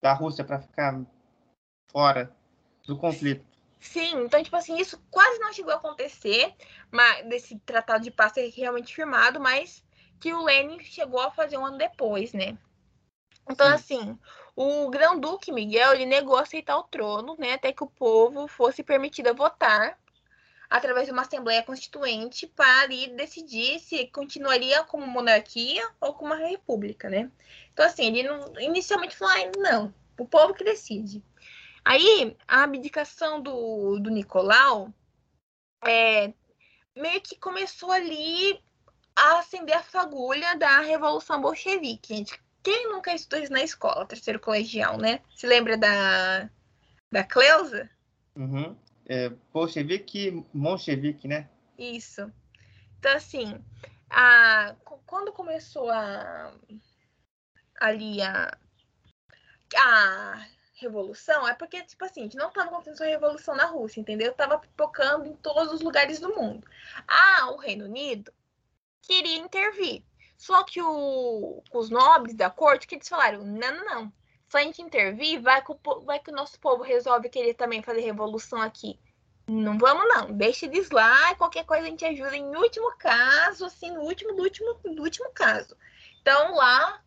[0.02, 1.02] da Rússia para ficar
[1.88, 2.32] fora
[2.86, 3.46] do conflito.
[3.80, 6.54] Sim, então, tipo assim, isso quase não chegou a acontecer,
[6.92, 9.85] mas desse tratado de paz ser realmente firmado, mas
[10.20, 12.58] que o Lenin chegou a fazer um ano depois, né?
[13.50, 13.74] Então, Sim.
[13.74, 14.20] assim,
[14.56, 19.28] o Grão-Duque Miguel, ele negou aceitar o trono, né, até que o povo fosse permitido
[19.28, 20.00] a votar
[20.70, 26.48] através de uma assembleia constituinte para ali decidir se continuaria como monarquia ou como uma
[26.48, 27.32] república, né?
[27.72, 31.24] Então, assim, ele não, inicialmente falou, ah, não, o povo que decide.
[31.84, 34.92] Aí, a abdicação do, do Nicolau
[35.86, 36.34] é,
[36.96, 38.60] meio que começou ali
[39.16, 42.16] a acender a fagulha da Revolução Bolchevique.
[42.16, 45.22] Gente, quem nunca estudou isso na escola, terceiro colegial, né?
[45.36, 46.50] Se lembra da,
[47.12, 47.90] da Cleusa?
[48.36, 48.76] Uhum.
[49.08, 51.48] É, bolchevique, Monchevique, né?
[51.78, 52.32] Isso.
[52.98, 53.64] Então, assim,
[54.10, 56.52] a, quando começou a
[57.80, 58.58] ali a,
[59.78, 64.00] a revolução, é porque, tipo assim, a gente não estava acontecendo a revolução na Rússia,
[64.00, 64.34] entendeu?
[64.34, 66.68] Tava pipocando em todos os lugares do mundo.
[67.08, 68.34] Ah, o Reino Unido
[69.06, 70.04] queria intervir.
[70.38, 74.14] Só que o, os nobres da corte, que eles falaram, não, não, não.
[74.48, 77.82] Se a gente intervir, vai que, o, vai que o nosso povo resolve querer também
[77.82, 79.00] fazer revolução aqui.
[79.48, 80.32] Não vamos, não.
[80.32, 84.44] Deixa eles lá qualquer coisa a gente ajuda em último caso, assim, no último, do
[84.44, 85.76] último, do último caso.
[86.22, 87.02] Então, lá,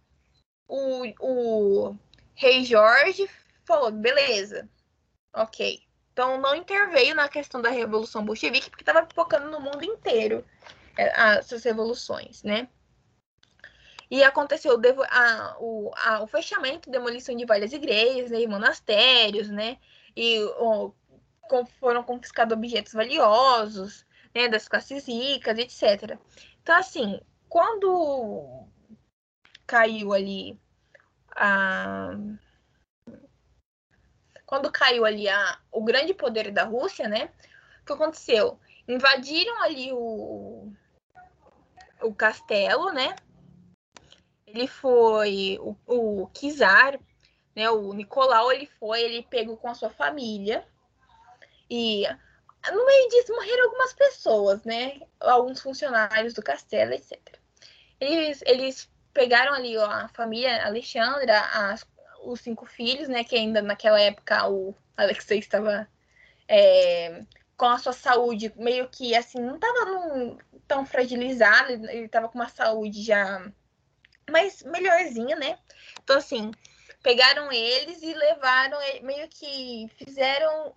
[0.66, 1.96] o, o
[2.34, 3.28] rei Jorge
[3.64, 4.68] falou, beleza,
[5.34, 5.82] ok.
[6.12, 10.44] Então, não interveio na questão da Revolução Bolchevique, porque estava focando no mundo inteiro
[10.98, 12.68] essas revoluções, né?
[14.10, 14.80] E aconteceu
[15.10, 19.78] a, o, a, o fechamento, demolição de várias igrejas né, e monastérios, né?
[20.16, 20.92] E o,
[21.78, 24.48] foram confiscados objetos valiosos, né?
[24.48, 26.18] Das classes ricas, etc.
[26.62, 28.66] Então, assim, quando
[29.66, 30.58] caiu ali
[31.36, 32.16] a
[34.46, 37.30] quando caiu ali a, o grande poder da Rússia, né?
[37.82, 38.58] O que aconteceu?
[38.88, 40.72] Invadiram ali o,
[42.02, 43.14] o castelo, né?
[44.46, 46.98] Ele foi o, o Kizar,
[47.54, 47.70] né?
[47.70, 50.66] O Nicolau, ele foi, ele pegou com a sua família
[51.70, 52.06] e
[52.72, 55.00] no meio disso morreram algumas pessoas, né?
[55.20, 57.18] Alguns funcionários do castelo, etc.
[58.00, 61.86] Eles, eles pegaram ali ó, a família Alexandra, as,
[62.22, 63.24] os cinco filhos, né?
[63.24, 65.88] Que ainda naquela época o Alexei estava
[66.46, 67.22] é,
[67.56, 70.38] com a sua saúde meio que assim, não estava
[70.68, 73.50] tão fragilizado, ele estava com uma saúde já
[74.30, 75.58] mais melhorzinha, né?
[76.04, 76.52] Então, assim,
[77.02, 80.74] pegaram eles e levaram, meio que fizeram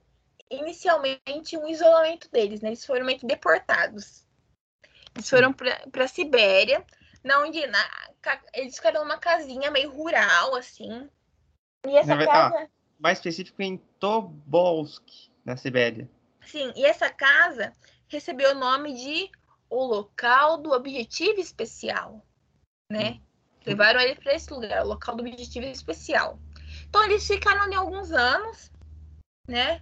[0.50, 2.70] inicialmente um isolamento deles, né?
[2.70, 4.26] Eles foram meio que deportados.
[5.14, 6.86] Eles foram para a Sibéria,
[7.24, 7.90] na onde na,
[8.54, 11.10] eles ficaram numa casinha meio rural, assim.
[11.86, 12.58] E essa na, casa.
[12.58, 12.68] Ah,
[12.98, 15.04] mais específico em Tobolsk,
[15.44, 16.10] na Sibéria.
[16.46, 17.74] Sim, e essa casa
[18.08, 19.32] recebeu o nome de
[19.72, 22.22] o local do objetivo especial,
[22.92, 23.22] né?
[23.66, 26.38] Levaram ele para esse lugar, o local do objetivo especial.
[26.90, 28.70] Então eles ficaram ali alguns anos,
[29.48, 29.82] né?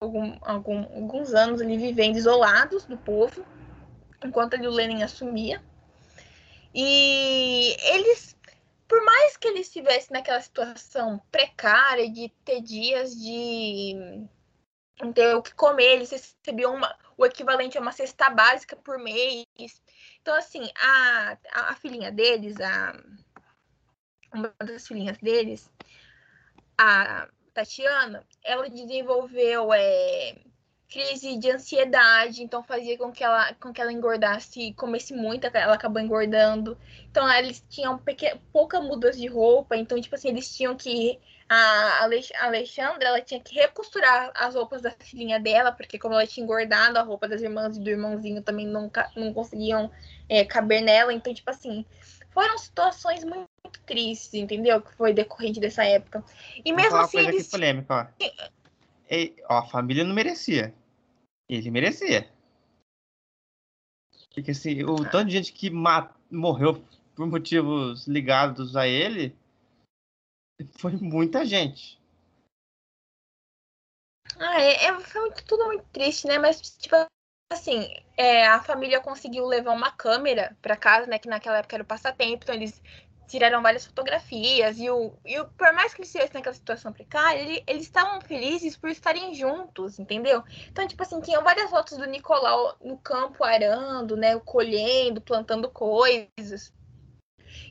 [0.00, 3.44] Algum, algum, alguns anos ali vivendo isolados do povo,
[4.24, 5.60] enquanto ali o Lenin assumia.
[6.72, 8.36] E eles,
[8.86, 14.28] por mais que eles estivessem naquela situação precária de ter dias de
[15.00, 18.96] não ter o que comer, eles recebiam uma, o equivalente a uma cesta básica por
[18.96, 19.44] mês.
[20.22, 22.94] Então, assim, a, a, filhinha deles, a,
[24.32, 25.68] uma das filhinhas deles,
[26.78, 30.36] a Tatiana, ela desenvolveu é,
[30.88, 35.74] crise de ansiedade, então fazia com que ela, com que ela engordasse, comesse muito, ela
[35.74, 36.78] acabou engordando.
[37.10, 41.18] Então eles tinham pequena, pouca mudas de roupa, então tipo assim, eles tinham que
[41.48, 46.44] a Alexandra, ela tinha que recosturar as roupas da filhinha dela, porque como ela tinha
[46.44, 49.90] engordado, a roupa das irmãs e do irmãozinho também não, não conseguiam
[50.28, 51.86] é, caber nela, então tipo assim,
[52.30, 54.82] foram situações muito, muito tristes, entendeu?
[54.82, 56.22] Que foi decorrente dessa época.
[56.64, 57.48] E mesmo Vou assim eles...
[57.48, 58.24] polêmica, ó.
[59.10, 60.74] E, ó, a família não merecia.
[61.48, 62.28] Ele merecia.
[64.34, 65.70] Porque assim, o tanto de gente que
[66.30, 66.84] morreu
[67.16, 69.34] por motivos ligados a ele
[70.78, 71.98] foi muita gente.
[74.38, 76.38] Ah, é, é foi muito, tudo muito triste, né?
[76.38, 76.94] Mas, tipo,
[77.52, 81.18] assim, é, a família conseguiu levar uma câmera para casa, né?
[81.18, 82.80] Que naquela época era o passatempo, então eles
[83.28, 87.38] tiraram várias fotografias e o, e o por mais que eles estivessem naquela situação precária,
[87.38, 90.42] ele, eles estavam felizes por estarem juntos, entendeu?
[90.70, 96.72] Então, tipo assim, tinham várias fotos do Nicolau no campo arando, né, colhendo, plantando coisas.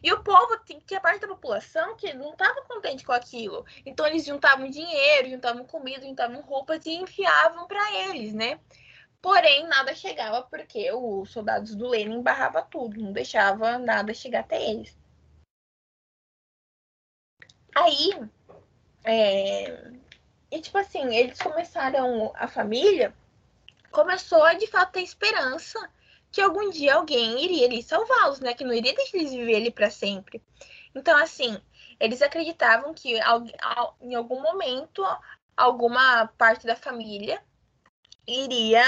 [0.03, 3.65] E o povo tinha parte da população que não estava contente com aquilo.
[3.85, 8.59] Então eles juntavam dinheiro, juntavam comida, juntavam roupas e enfiavam para eles, né?
[9.21, 14.61] Porém, nada chegava porque os soldados do Lenin barrava tudo, não deixava nada chegar até
[14.69, 14.97] eles.
[17.75, 18.09] Aí,
[19.03, 19.91] é...
[20.51, 23.13] e tipo assim, eles começaram, a família
[23.91, 25.79] começou a de fato ter esperança
[26.31, 28.53] que algum dia alguém iria ali salvá-los, né?
[28.53, 30.41] Que não iria deixar eles viver ali para sempre.
[30.93, 31.57] Então, assim,
[31.99, 33.15] eles acreditavam que
[34.01, 35.03] em algum momento
[35.55, 37.41] alguma parte da família
[38.27, 38.83] iria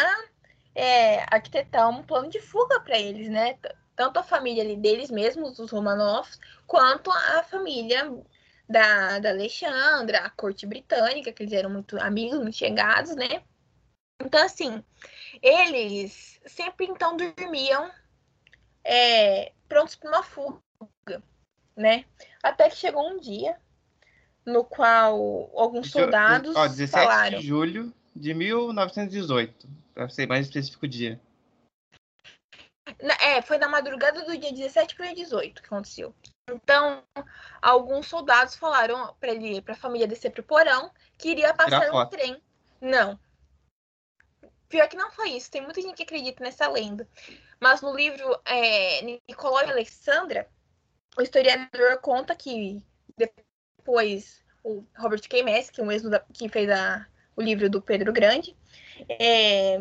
[0.76, 3.58] é, arquitetar um plano de fuga para eles, né?
[3.96, 8.12] Tanto a família ali deles mesmos, os Romanovs, quanto a família
[8.68, 13.44] da, da Alexandra, a corte britânica, que eles eram muito amigos, muito chegados, né?
[14.22, 14.84] Então, assim,
[15.42, 17.92] eles sempre então dormiam
[18.84, 20.62] é, prontos para uma fuga,
[21.76, 22.06] né?
[22.44, 23.58] Até que chegou um dia
[24.46, 27.40] no qual alguns soldados Ó, 17 falaram...
[27.40, 31.20] de julho de 1918, para ser mais específico o dia.
[33.20, 36.14] É, foi na madrugada do dia 17 para o dia 18 que aconteceu.
[36.52, 37.04] Então,
[37.62, 42.06] alguns soldados falaram para ele, para a família descer pro porão, que iria passar um
[42.08, 42.42] trem.
[42.82, 43.20] Não.
[44.70, 45.50] Pior que não foi isso.
[45.50, 47.08] Tem muita gente que acredita nessa lenda.
[47.60, 50.48] Mas no livro é, Nicolau e Alexandra,
[51.18, 52.82] o historiador conta que
[53.18, 55.44] depois o Robert K.
[55.72, 57.06] Que, é mesmo da, que fez a,
[57.36, 58.56] o livro do Pedro Grande,
[59.10, 59.78] é,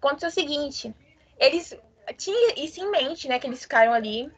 [0.00, 0.94] conta o seguinte:
[1.38, 1.76] eles
[2.18, 3.38] tinham isso em mente, né?
[3.38, 4.30] Que eles ficaram ali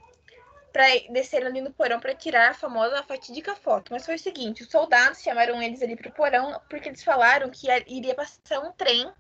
[0.73, 3.91] para descer ali no porão para tirar a famosa fatídica foto.
[3.91, 7.51] Mas foi o seguinte: os soldados chamaram eles ali para o porão porque eles falaram
[7.51, 9.13] que iria passar um trem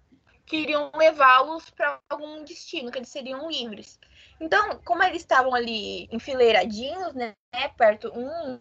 [0.46, 3.98] que iriam levá-los para algum destino, que eles seriam livres.
[4.40, 7.34] Então, como eles estavam ali enfileiradinhos, né,
[7.76, 8.60] perto um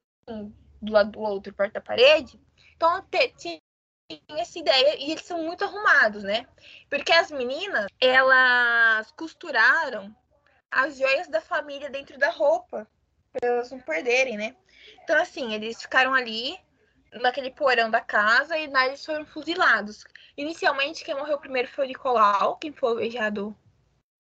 [0.82, 2.40] do lado do outro, perto da parede,
[2.76, 3.06] então
[3.38, 3.62] tinha
[4.30, 6.48] essa ideia e eles são muito arrumados, né?
[6.90, 10.16] Porque as meninas, elas costuraram
[10.70, 12.88] as joias da família dentro da roupa,
[13.32, 14.56] para elas não perderem, né?
[15.04, 16.58] Então, assim, eles ficaram ali
[17.22, 20.06] naquele porão da casa e lá eles foram fuzilados.
[20.38, 23.56] Inicialmente, quem morreu primeiro foi o Nicolau, quem foi alvejado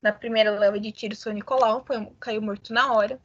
[0.02, 3.20] na primeira leva de tiros foi o Nicolau, foi, caiu morto na hora.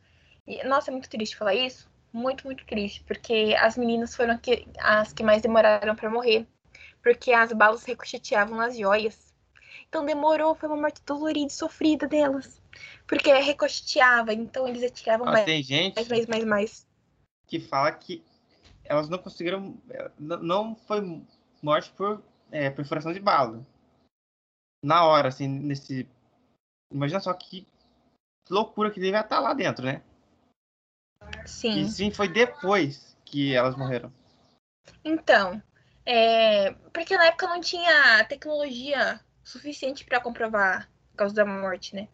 [0.46, 1.88] E, nossa, é muito triste falar isso.
[2.12, 6.44] Muito, muito triste, porque as meninas foram que, as que mais demoraram para morrer,
[7.00, 9.32] porque as balas ricocheteavam nas joias.
[9.88, 12.60] Então demorou, foi uma morte dolorida e sofrida delas.
[13.06, 16.86] Porque recosteava, então eles atiravam ah, mais, tem gente mais, mais, mais, mais.
[17.46, 18.24] Que fala que
[18.90, 19.80] elas não conseguiram.
[20.18, 21.24] Não foi
[21.62, 22.20] morte por
[22.50, 23.64] é, perfuração de bala.
[24.84, 26.08] Na hora, assim, nesse.
[26.92, 27.68] Imagina só que
[28.50, 30.02] loucura que devia estar lá dentro, né?
[31.46, 31.82] Sim.
[31.82, 34.12] E sim, foi depois que elas morreram.
[35.04, 35.62] Então,
[36.04, 36.72] é...
[36.92, 42.08] porque na época não tinha tecnologia suficiente para comprovar a causa da morte, né?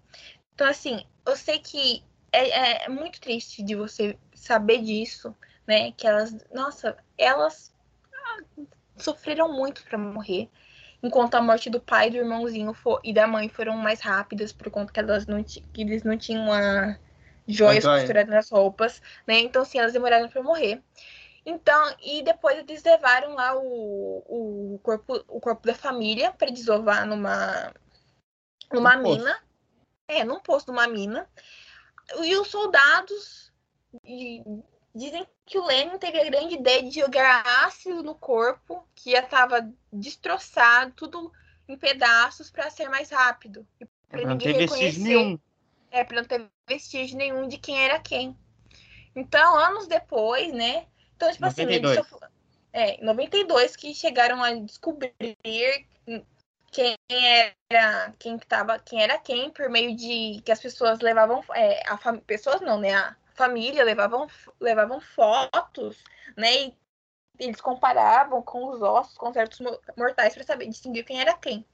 [0.52, 5.34] Então, assim, eu sei que é, é, muito triste de você saber disso,
[5.66, 5.92] né?
[5.92, 7.74] Que elas, nossa, elas
[8.12, 8.42] ah,
[8.96, 10.48] sofreram muito para morrer.
[11.02, 14.70] Enquanto a morte do pai, do irmãozinho for, e da mãe foram mais rápidas, por
[14.70, 16.96] conta que, elas não que eles não tinham a
[17.46, 19.38] joias costuradas nas roupas, né?
[19.38, 20.82] Então, assim, elas demoraram para morrer.
[21.44, 27.06] Então, e depois eles levaram lá o, o, corpo, o corpo da família para desovar
[27.06, 27.72] numa,
[28.72, 29.38] numa mina.
[30.08, 31.28] É, num posto de uma mina.
[32.20, 33.52] E os soldados
[34.96, 39.20] dizem que o Lenin teve a grande ideia de jogar ácido no corpo, que já
[39.20, 41.30] estava destroçado, tudo
[41.68, 43.66] em pedaços para ser mais rápido.
[44.08, 45.38] Para não ter vestígio nenhum.
[45.90, 48.36] É, para não ter vestígio nenhum de quem era quem.
[49.14, 50.86] Então, anos depois, né?
[51.14, 51.98] Então, tipo 92.
[51.98, 52.16] assim,
[52.72, 55.36] é, 92 que chegaram a descobrir
[56.70, 56.96] quem
[57.70, 61.96] era quem tava, quem era quem por meio de que as pessoas levavam é, a
[61.96, 62.18] fam...
[62.18, 64.26] pessoas não, né, a família levavam
[64.60, 66.02] levavam fotos,
[66.36, 66.76] né, e
[67.38, 69.60] eles comparavam com os ossos, com certos
[69.96, 71.64] mortais para saber distinguir quem era quem.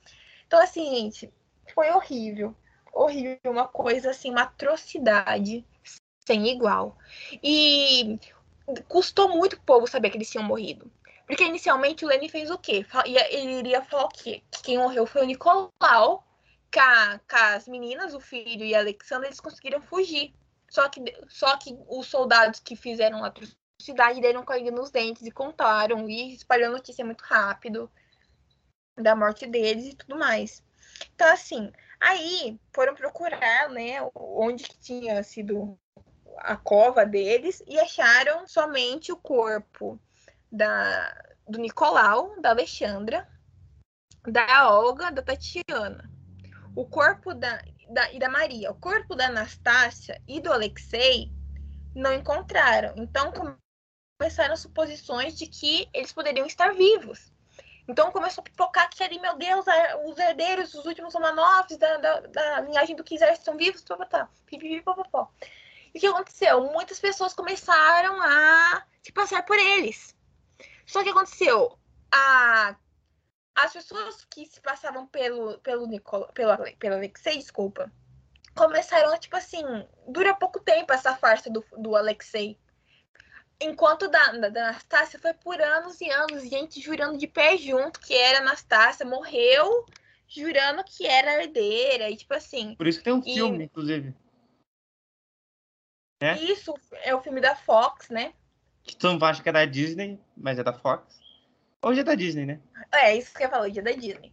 [0.47, 1.33] Então assim, gente,
[1.75, 2.55] foi horrível,
[2.93, 5.65] horrível, uma coisa assim, uma atrocidade
[6.27, 6.97] sem igual.
[7.43, 8.19] E
[8.89, 10.91] custou muito o povo saber que eles tinham morrido.
[11.27, 12.85] Porque inicialmente o Lenny fez o quê?
[13.31, 14.43] Ele iria falar o quê?
[14.51, 15.71] Que quem morreu foi o Nicolau,
[16.73, 20.35] com as meninas, o filho e a Alexandra, eles conseguiram fugir.
[20.73, 25.31] Só que, só que os soldados que fizeram a atrocidade deram com nos dentes e
[25.31, 27.93] contaram e espalhou notícia muito rápido
[28.97, 30.65] da morte deles e tudo mais.
[31.15, 31.71] Então, assim,
[32.01, 35.79] aí foram procurar, né, onde que tinha sido
[36.39, 40.01] a cova deles e acharam somente o corpo
[40.51, 43.29] da, do Nicolau, da Alexandra,
[44.27, 46.11] da Olga, da Tatiana.
[46.75, 47.63] O corpo da,
[47.93, 48.71] da, e da Maria.
[48.71, 51.31] O corpo da Anastácia e do Alexei
[51.95, 52.95] não encontraram.
[52.97, 53.33] Então
[54.19, 57.33] começaram suposições de que eles poderiam estar vivos.
[57.89, 59.67] Então começou a pipocar que ali, meu Deus,
[60.05, 65.31] os herdeiros, os últimos Romanovs da, da, da linhagem do Kizar estão vivos, papapá, pipipipopopó.
[65.95, 66.73] E o que aconteceu?
[66.73, 70.17] Muitas pessoas começaram a se passar por eles.
[70.87, 71.77] Só que aconteceu,
[72.11, 72.77] a,
[73.55, 77.93] as pessoas que se passavam pelo, pelo, Nicola, pelo, pelo Alexei, desculpa,
[78.55, 79.63] começaram a, tipo assim,
[80.09, 82.59] dura pouco tempo essa farsa do, do Alexei.
[83.61, 88.01] Enquanto da, da, da Anastácia foi por anos e anos, gente jurando de pé junto
[88.01, 89.87] que era Anastácia, morreu
[90.27, 92.75] jurando que era herdeira, e tipo assim.
[92.75, 93.35] Por isso que tem um e...
[93.35, 94.15] filme, inclusive.
[96.21, 96.37] É?
[96.39, 96.73] Isso
[97.03, 98.33] é o filme da Fox, né?
[98.83, 101.22] Que todo mundo acha que é da Disney, mas é da Fox.
[101.85, 102.61] Hoje é da Disney, né?
[102.93, 104.33] É, isso que eu falo, hoje é da Disney.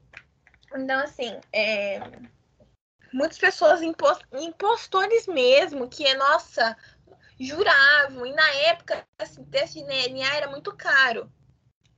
[0.76, 2.00] Então, assim, é...
[3.12, 6.78] muitas pessoas impostores mesmo, que, é nossa,
[7.40, 8.26] juravam.
[8.26, 11.32] E na época, assim, teste de DNA era muito caro.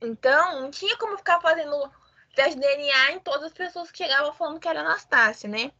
[0.00, 1.92] Então, não tinha como ficar fazendo
[2.34, 5.70] teste de DNA em todas as pessoas que chegavam falando que era Anastácia, né?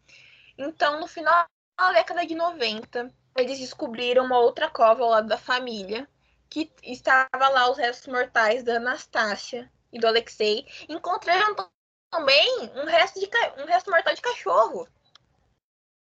[0.59, 1.47] Então, no final
[1.79, 6.07] da década de 90, eles descobriram uma outra cova ao lado da família,
[6.53, 10.67] que estava lá os restos mortais da Anastácia e do Alexei.
[10.87, 11.57] Encontraram
[12.11, 13.27] também um resto, de,
[13.63, 14.87] um resto mortal de cachorro.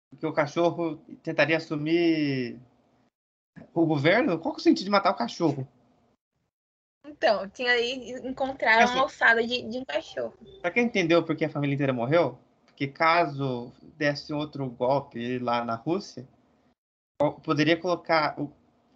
[0.09, 2.59] Porque o cachorro tentaria assumir
[3.73, 4.37] o governo?
[4.39, 5.65] Qual que é o sentido de matar o cachorro?
[7.07, 10.33] Então, tinha aí, encontraram assim, uma alçada de, de um cachorro.
[10.61, 15.63] Pra quem entendeu por que a família inteira morreu, porque caso desse outro golpe lá
[15.63, 16.27] na Rússia,
[17.41, 18.35] poderia colocar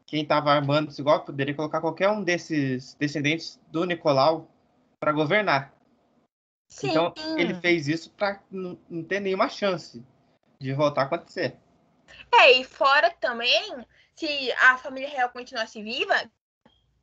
[0.05, 4.47] quem estava armando esse golpe poderia colocar qualquer um desses descendentes do Nicolau
[4.99, 5.73] para governar.
[6.67, 6.89] Sim.
[6.89, 8.75] Então, ele fez isso para não
[9.07, 10.03] ter nenhuma chance
[10.59, 11.55] de voltar a acontecer.
[12.33, 13.85] É, e fora também,
[14.15, 16.15] se a família real continuasse viva,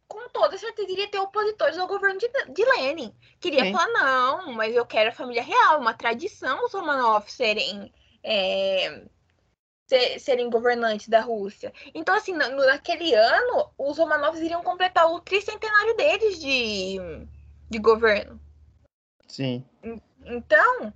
[0.07, 3.15] com toda certeza iria ter opositores ao governo de, de Lenin.
[3.41, 3.73] Queria Sim.
[3.73, 7.93] falar, não, mas eu quero a família real, uma tradição os Romanov serem
[8.23, 9.05] é,
[9.93, 11.73] ser, serem governantes da Rússia.
[11.95, 16.97] Então, assim, no, naquele ano, os Romanovs iriam completar o tricentenário deles de,
[17.69, 18.41] de governo.
[19.29, 19.63] Sim.
[20.25, 20.93] Então,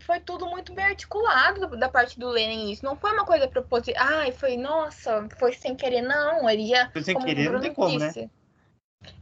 [0.00, 2.84] foi tudo muito bem articulado da parte do Lenin isso.
[2.84, 4.02] Não foi uma coisa proposital.
[4.02, 6.48] Ai, foi, nossa, foi sem querer, não.
[6.48, 6.90] Ele ia.
[6.90, 8.12] Foi sem querer, não tem como, né?
[8.12, 8.30] Foi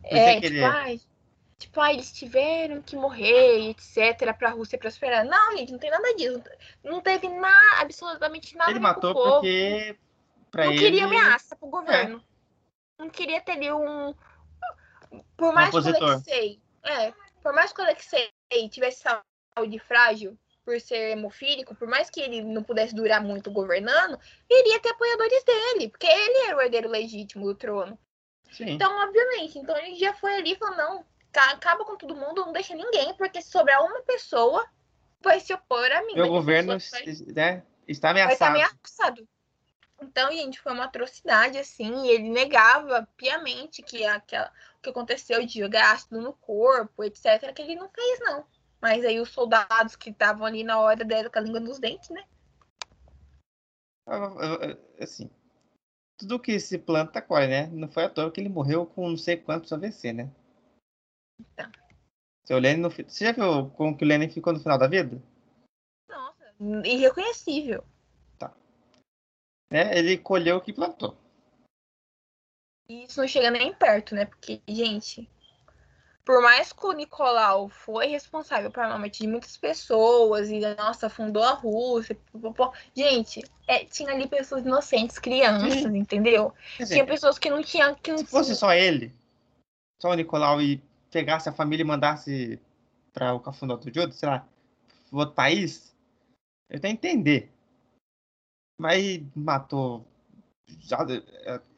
[0.04, 0.64] é, tipo, querer.
[0.64, 1.00] ai,
[1.58, 5.24] tipo, ah, eles tiveram que morrer, etc, pra Rússia prosperar.
[5.24, 6.42] Não, gente, não tem nada disso.
[6.82, 9.96] Não teve nada, absolutamente nada Ele matou porque
[10.50, 10.80] pra não ele...
[10.80, 12.18] queria ameaça pro governo.
[12.18, 13.02] É.
[13.02, 14.14] Não queria ter ali um...
[15.36, 16.60] Por mais um que o Alexei...
[16.84, 18.30] É, por mais que o Alexei
[18.70, 19.04] tivesse
[19.54, 24.78] saúde frágil por ser hemofílico, por mais que ele não pudesse durar muito governando, iria
[24.80, 27.98] ter apoiadores dele, porque ele era o herdeiro legítimo do trono.
[28.50, 28.70] Sim.
[28.70, 31.04] Então, obviamente, então ele já foi ali e falou, não,
[31.34, 34.66] acaba com todo mundo, não deixa ninguém, porque se sobrar uma pessoa,
[35.20, 36.14] vai se opor a mim.
[36.14, 36.72] Meu governo
[37.34, 38.26] né, está ameaçado.
[38.26, 39.28] Vai estar ameaçado.
[40.00, 45.44] Então, gente, foi uma atrocidade, assim, e ele negava piamente que aquela, o que aconteceu
[45.44, 48.46] de jogar ácido no corpo, etc., que ele não fez, não.
[48.80, 52.10] Mas aí os soldados que estavam ali na hora dela com a língua nos dentes,
[52.10, 52.24] né?
[55.00, 55.28] Assim,
[56.16, 57.66] tudo que se planta colhe, né?
[57.66, 60.30] Não foi à toa que ele morreu com não sei quantos AVC, né?
[61.40, 61.70] Então.
[62.44, 65.22] Seu Lenin no, você já viu como que o Lenin ficou no final da vida?
[66.08, 66.52] Nossa,
[66.86, 67.84] irreconhecível.
[68.38, 68.52] Tá.
[69.70, 71.16] É, ele colheu o que plantou.
[72.88, 74.24] E isso não chega nem perto, né?
[74.24, 75.28] Porque, gente,
[76.24, 81.42] por mais que o Nicolau foi responsável pela morte de muitas pessoas e, nossa, fundou
[81.42, 82.18] a Rússia,
[82.94, 86.54] gente, é, tinha ali pessoas inocentes, crianças, entendeu?
[86.78, 87.94] Dizer, tinha pessoas que não tinham.
[87.94, 89.14] Que não se fosse só ele,
[90.00, 92.60] só o Nicolau e pegasse a família e mandasse
[93.12, 94.46] para o Cafundó do Judo, sei lá,
[95.10, 95.94] outro país,
[96.68, 97.50] eu até entender.
[98.80, 100.06] Mas matou.
[100.80, 100.98] Já,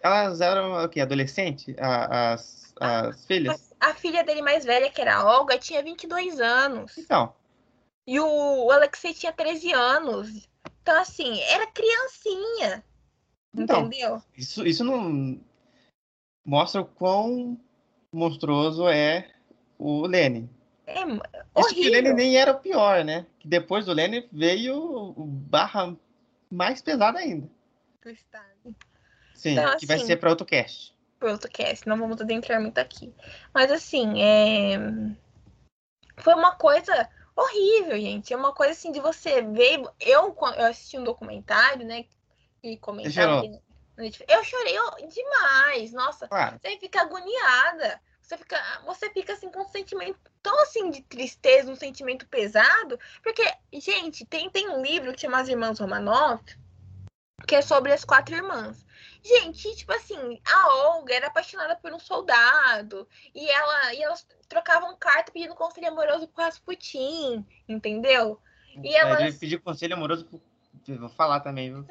[0.01, 1.01] elas eram o quê?
[1.01, 1.75] Adolescente?
[1.79, 3.73] As, as filhas?
[3.81, 6.99] A filha dele mais velha, que era a Olga, tinha 22 anos.
[6.99, 7.35] Então.
[8.07, 10.49] E o, o Alexei tinha 13 anos.
[10.83, 12.85] Então, assim, era criancinha.
[13.55, 14.23] Então, entendeu?
[14.37, 15.41] Isso, isso não
[16.45, 17.59] mostra o quão
[18.13, 19.31] monstruoso é
[19.79, 20.49] o Lenin.
[20.87, 21.03] É
[21.61, 23.27] Isso que o Lenin nem era o pior, né?
[23.39, 25.97] Que depois do Lenin veio o barra
[26.51, 27.49] mais pesado ainda.
[28.03, 28.75] Do Stalin.
[29.35, 33.15] Sim, então, que assim, vai ser para outro cast podcast, não vamos adentrar muito aqui.
[33.53, 34.79] Mas assim, é...
[36.17, 38.33] foi uma coisa horrível, gente.
[38.33, 39.83] É uma coisa assim de você ver.
[40.01, 42.07] Eu, eu assisti um documentário, né?
[42.63, 43.45] E comentar.
[43.45, 43.61] Eu
[44.45, 44.77] chorei
[45.09, 45.93] demais.
[45.93, 46.59] Nossa, claro.
[46.61, 48.01] você fica agoniada.
[48.21, 52.99] Você fica, você fica assim com um sentimento tão assim de tristeza, um sentimento pesado.
[53.23, 53.43] Porque,
[53.73, 56.41] gente, tem, tem um livro que chama As Irmãs Romanov,
[57.47, 58.87] que é sobre as quatro irmãs.
[59.23, 64.97] Gente, tipo assim, a Olga era apaixonada por um soldado e ela e elas trocavam
[64.97, 68.41] carta pedindo conselho amoroso pro Rasputin, entendeu?
[68.83, 69.37] E ela elas...
[69.37, 70.41] pedir conselho amoroso pro...
[70.99, 71.87] Vou falar também, viu?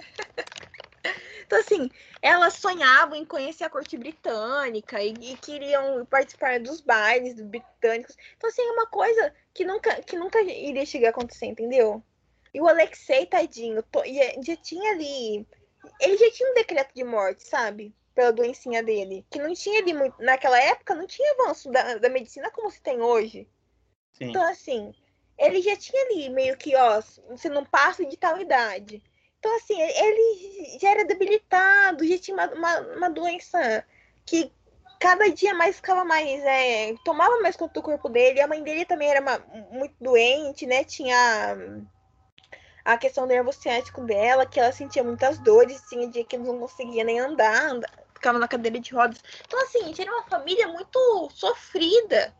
[1.49, 1.89] Então, assim,
[2.21, 8.15] elas sonhavam em conhecer a corte britânica e, e, queriam participar dos bailes dos britânicos.
[8.37, 12.03] Então, assim, é uma coisa que nunca, que nunca iria chegar a acontecer, entendeu?
[12.53, 15.47] E o Alexei, tadinho, to, já, já tinha ali
[15.99, 17.95] ele já tinha um decreto de morte, sabe?
[18.13, 19.25] Pela doencinha dele.
[19.29, 20.21] Que não tinha ali muito.
[20.21, 23.47] Naquela época não tinha avanço da, da medicina como se tem hoje.
[24.13, 24.25] Sim.
[24.25, 24.93] Então, assim,
[25.37, 29.01] ele já tinha ali meio que, ó, você não passa de tal idade.
[29.39, 33.85] Então, assim, ele já era debilitado, já tinha uma, uma, uma doença
[34.25, 34.51] que
[34.99, 36.43] cada dia mais ficava mais.
[36.43, 38.41] É, tomava mais conta do corpo dele.
[38.41, 39.39] A mãe dele também era uma,
[39.71, 40.83] muito doente, né?
[40.83, 41.57] Tinha
[42.83, 46.59] a questão do nervo ciático dela, que ela sentia muitas dores, tinha dia que não
[46.59, 49.23] conseguia nem andar, andar ficava na cadeira de rodas.
[49.47, 52.35] Então, assim, tinha uma família muito sofrida,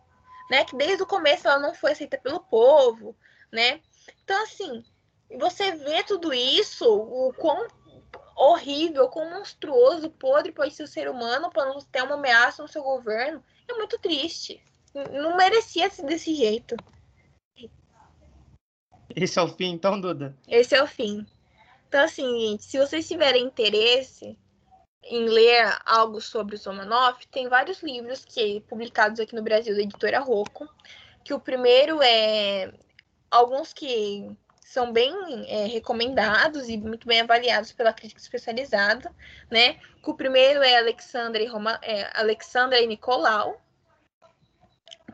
[0.52, 0.64] né?
[0.66, 3.16] Que desde o começo ela não foi aceita pelo povo,
[3.52, 3.82] né?
[4.24, 4.84] Então, assim,
[5.38, 7.68] você vê tudo isso, o quão
[8.36, 12.70] horrível, quão monstruoso, podre pode ser o ser humano para não ter uma ameaça no
[12.70, 14.64] seu governo, é muito triste.
[15.12, 16.76] Não merecia ser desse jeito.
[19.16, 20.36] Esse é o fim, então, Duda?
[20.48, 21.26] Esse é o fim.
[21.88, 24.38] Então, assim, gente, se vocês tiverem interesse
[25.04, 29.82] em ler algo sobre o Somanoff, tem vários livros que publicados aqui no Brasil da
[29.82, 30.68] editora Rocco.
[31.24, 32.72] Que o primeiro é
[33.30, 34.30] alguns que
[34.70, 35.12] são bem
[35.48, 39.12] é, recomendados e muito bem avaliados pela crítica especializada,
[39.50, 39.80] né?
[40.06, 43.60] O primeiro é Alexandra e, Roma, é, Alexandra e Nicolau,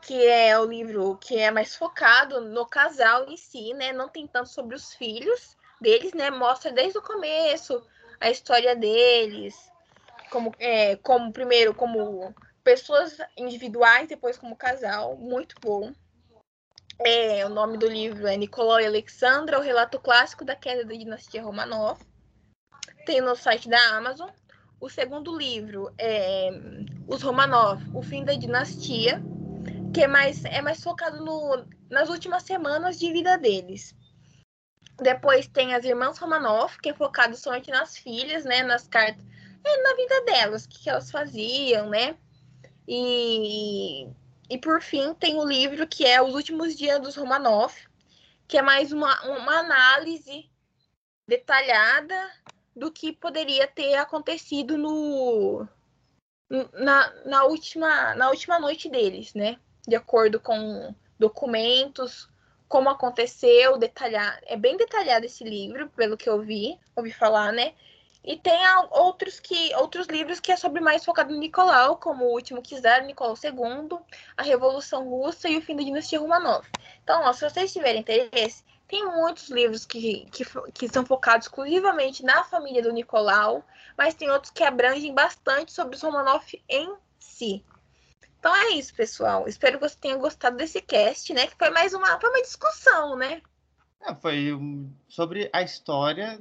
[0.02, 3.94] que é o livro que é mais focado no casal em si, né?
[3.94, 6.30] Não tem tanto sobre os filhos deles, né?
[6.30, 7.82] Mostra desde o começo
[8.20, 9.56] a história deles,
[10.32, 15.94] como, é, como primeiro como pessoas individuais, depois como casal, muito bom.
[17.00, 20.94] É, o nome do livro é Nicolau e Alexandra, o relato clássico da queda da
[20.94, 22.00] dinastia Romanov.
[23.06, 24.30] Tem no site da Amazon.
[24.80, 26.50] O segundo livro é
[27.08, 29.22] Os Romanov, o fim da dinastia,
[29.94, 33.96] que é mais, é mais focado no, nas últimas semanas de vida deles.
[35.02, 38.64] Depois tem as irmãs Romanov, que é focado somente nas filhas, né?
[38.64, 39.26] Nas cartas.
[39.64, 42.16] É, na vida delas, o que, que elas faziam, né?
[42.88, 44.08] E,
[44.50, 47.74] e por fim tem o livro que é Os Últimos Dias dos Romanov,
[48.48, 50.50] que é mais uma, uma análise
[51.28, 52.16] detalhada
[52.76, 55.68] do que poderia ter acontecido no,
[56.74, 59.58] na, na, última, na última noite deles, né?
[59.88, 62.30] de acordo com documentos,
[62.68, 64.40] como aconteceu, detalhar.
[64.46, 67.74] É bem detalhado esse livro, pelo que eu vi, ouvi falar, né?
[68.26, 72.32] E tem outros que outros livros que é sobre mais focado no Nicolau, como o
[72.34, 74.00] último Czar, Nicolau II,
[74.36, 76.66] a Revolução Russa e o fim da dinastia Romanov.
[77.04, 80.44] Então, ó, se vocês tiverem interesse, tem muitos livros que, que,
[80.74, 83.64] que são focados exclusivamente na família do Nicolau,
[83.96, 87.64] mas tem outros que abrangem bastante sobre os Romanov em si.
[88.40, 89.48] Então é isso, pessoal.
[89.48, 91.46] Espero que você tenha gostado desse cast, né?
[91.46, 93.44] Que foi mais uma, foi uma discussão, né?
[94.02, 94.50] É, foi
[95.08, 96.40] sobre a história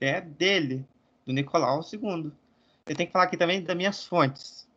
[0.00, 0.84] é, dele,
[1.26, 2.32] do Nicolau II.
[2.86, 4.68] Eu tenho que falar aqui também das minhas fontes.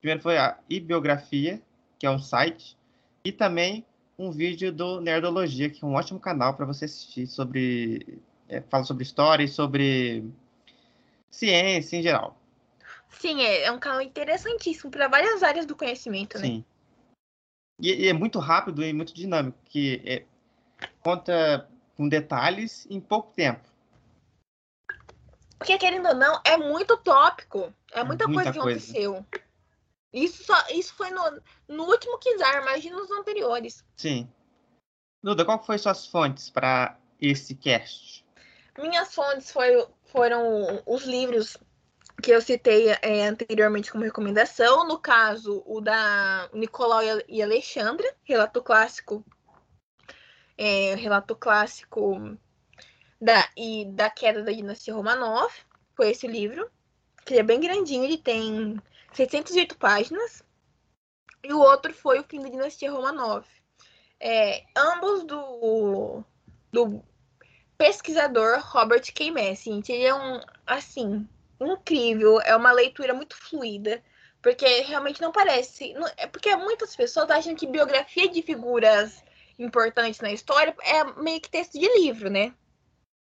[0.00, 1.62] Primeiro foi a Ibiografia,
[1.98, 2.76] que é um site,
[3.24, 3.84] e também
[4.18, 8.18] um vídeo do Nerdologia, que é um ótimo canal para você assistir sobre.
[8.48, 10.24] É, fala sobre história e sobre
[11.30, 12.38] ciência em geral.
[13.08, 16.44] Sim, é, é um canal interessantíssimo para várias áreas do conhecimento, né?
[16.44, 16.64] Sim.
[17.80, 20.24] E, e, é muito rápido e muito dinâmico, que é,
[21.00, 23.73] conta com detalhes em pouco tempo.
[25.58, 27.72] Porque, querendo ou não, é muito tópico.
[27.92, 28.78] É muita, muita coisa que coisa.
[28.78, 29.26] aconteceu.
[30.12, 33.84] Isso, só, isso foi no, no último Kizar, imagina nos anteriores.
[33.96, 34.30] Sim.
[35.22, 38.24] Duda, qual foi suas fontes para esse cast?
[38.78, 41.56] Minhas fontes foi, foram os livros
[42.22, 44.86] que eu citei é, anteriormente como recomendação.
[44.86, 49.24] No caso, o da Nicolau e Alexandra, relato clássico.
[50.56, 52.38] É, relato clássico
[53.24, 55.50] da, e da queda da dinastia Romanov.
[55.96, 56.70] Foi esse livro.
[57.24, 58.78] Que é bem grandinho, ele tem
[59.14, 60.44] 608 páginas.
[61.42, 63.46] E o outro foi o fim da dinastia Romanov.
[64.20, 66.22] É, ambos do,
[66.70, 67.02] do
[67.78, 69.30] pesquisador Robert K.
[69.30, 69.82] Messing.
[69.88, 71.26] Ele é um, assim,
[71.58, 72.40] incrível.
[72.42, 74.02] É uma leitura muito fluida.
[74.42, 75.94] Porque realmente não parece.
[75.94, 79.24] Não, é porque muitas pessoas acham que biografia de figuras
[79.58, 82.52] importantes na história é meio que texto de livro, né?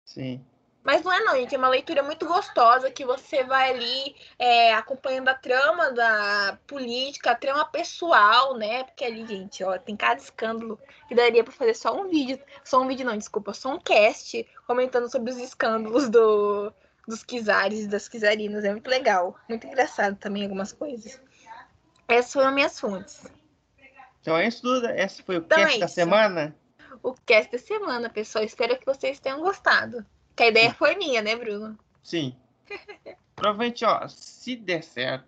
[0.05, 0.45] Sim.
[0.85, 1.55] Mas não é não, gente.
[1.55, 7.31] É uma leitura muito gostosa que você vai ali é, acompanhando a trama da política,
[7.31, 8.83] a trama pessoal, né?
[8.85, 12.39] Porque ali, gente, ó, tem cada escândalo que daria para fazer só um vídeo.
[12.65, 16.73] Só um vídeo, não, desculpa, só um cast comentando sobre os escândalos do,
[17.07, 18.65] dos Kizares e das Kizarinas.
[18.65, 19.37] É muito legal.
[19.49, 21.21] Muito engraçado também algumas coisas.
[22.09, 23.25] Essas foram minhas fontes.
[24.21, 25.01] Então é isso, Duda.
[25.01, 26.57] Esse foi o então cast é da semana?
[27.03, 28.45] O cast da semana, pessoal.
[28.45, 30.07] Espero que vocês tenham gostado.
[30.37, 31.79] Que a ideia foi minha, né, Bruno?
[32.03, 32.37] Sim.
[33.35, 35.27] Provavelmente, ó, se der certo,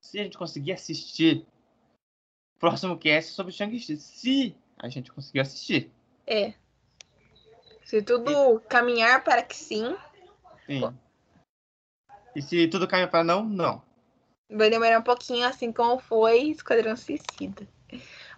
[0.00, 1.46] se a gente conseguir assistir
[2.56, 5.92] o próximo cast sobre Shang-Chi, se a gente conseguir assistir.
[6.26, 6.54] É.
[7.84, 9.96] Se tudo caminhar para que sim.
[10.66, 10.80] Sim.
[10.80, 10.92] Pô.
[12.34, 13.82] E se tudo caminhar para não, não.
[14.50, 17.68] Vai demorar um pouquinho, assim como foi Esquadrão Suicida.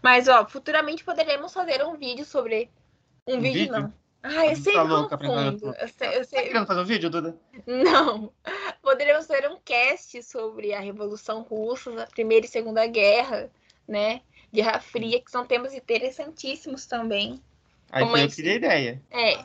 [0.02, 2.70] Mas, ó, futuramente poderemos fazer um vídeo sobre.
[3.26, 3.92] Um, um vídeo, vídeo, não.
[4.22, 5.74] Ai, eu sempre tá louca confundo.
[5.78, 6.42] Eu sei, eu sei...
[6.42, 7.36] Tá querendo fazer um vídeo, Duda?
[7.66, 8.32] Não.
[8.82, 13.50] Poderíamos fazer um cast sobre a Revolução Russa, a Primeira e Segunda Guerra,
[13.88, 14.20] né?
[14.52, 17.42] Guerra Fria, que são temas interessantíssimos também.
[17.90, 19.02] Aí como foi eu que dei a ideia.
[19.10, 19.38] É,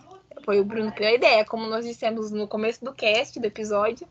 [0.44, 3.46] foi o Bruno que deu a ideia, como nós dissemos no começo do cast, do
[3.46, 4.08] episódio.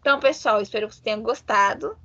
[0.00, 1.98] Então, pessoal, espero que vocês tenham gostado.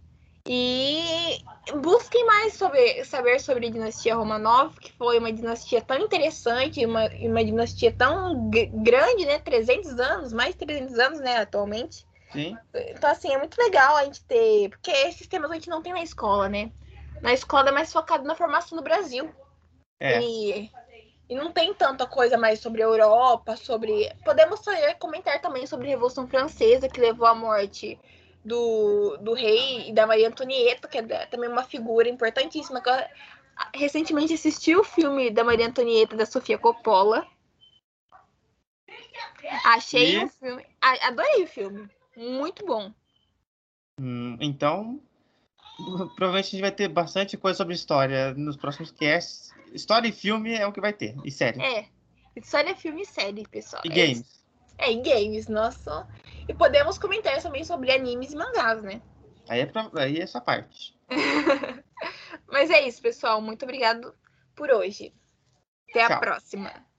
[0.47, 1.39] E
[1.81, 7.07] busquem mais sobre, saber sobre a dinastia Romanov, que foi uma dinastia tão interessante, uma,
[7.19, 9.39] uma dinastia tão grande, né?
[9.39, 12.05] 300 anos, mais de 300 anos, né, atualmente.
[12.31, 12.57] Sim.
[12.73, 14.69] Então, assim, é muito legal a gente ter.
[14.69, 16.71] Porque esses temas a gente não tem na escola, né?
[17.21, 19.29] Na escola é mais focado na formação do Brasil.
[19.99, 20.21] É.
[20.21, 20.71] E,
[21.29, 24.11] e não tem tanta coisa mais sobre a Europa, sobre.
[24.23, 24.61] Podemos
[24.97, 27.99] comentar também sobre a Revolução Francesa, que levou à morte
[28.43, 32.81] do, do rei e da Maria Antonieta, que é também uma figura importantíssima.
[32.85, 37.25] Eu recentemente assisti o filme da Maria Antonieta da Sofia Coppola.
[39.65, 40.65] Achei o filme.
[40.81, 41.89] Adorei o filme.
[42.17, 42.91] Muito bom.
[43.99, 44.99] Hum, então,
[46.15, 49.51] provavelmente a gente vai ter bastante coisa sobre história nos próximos casts.
[49.73, 51.61] História e filme é o que vai ter, e série.
[51.61, 51.87] É.
[52.35, 53.81] História, filme e série, pessoal.
[53.85, 54.40] E é games.
[54.81, 56.07] É, e games, nossa.
[56.47, 59.01] E podemos comentar também sobre animes e mangás, né?
[59.47, 60.99] Aí é, pra, aí é essa parte.
[62.47, 63.39] Mas é isso, pessoal.
[63.39, 64.13] Muito obrigado
[64.55, 65.13] por hoje.
[65.89, 66.17] Até Tchau.
[66.17, 66.90] a próxima.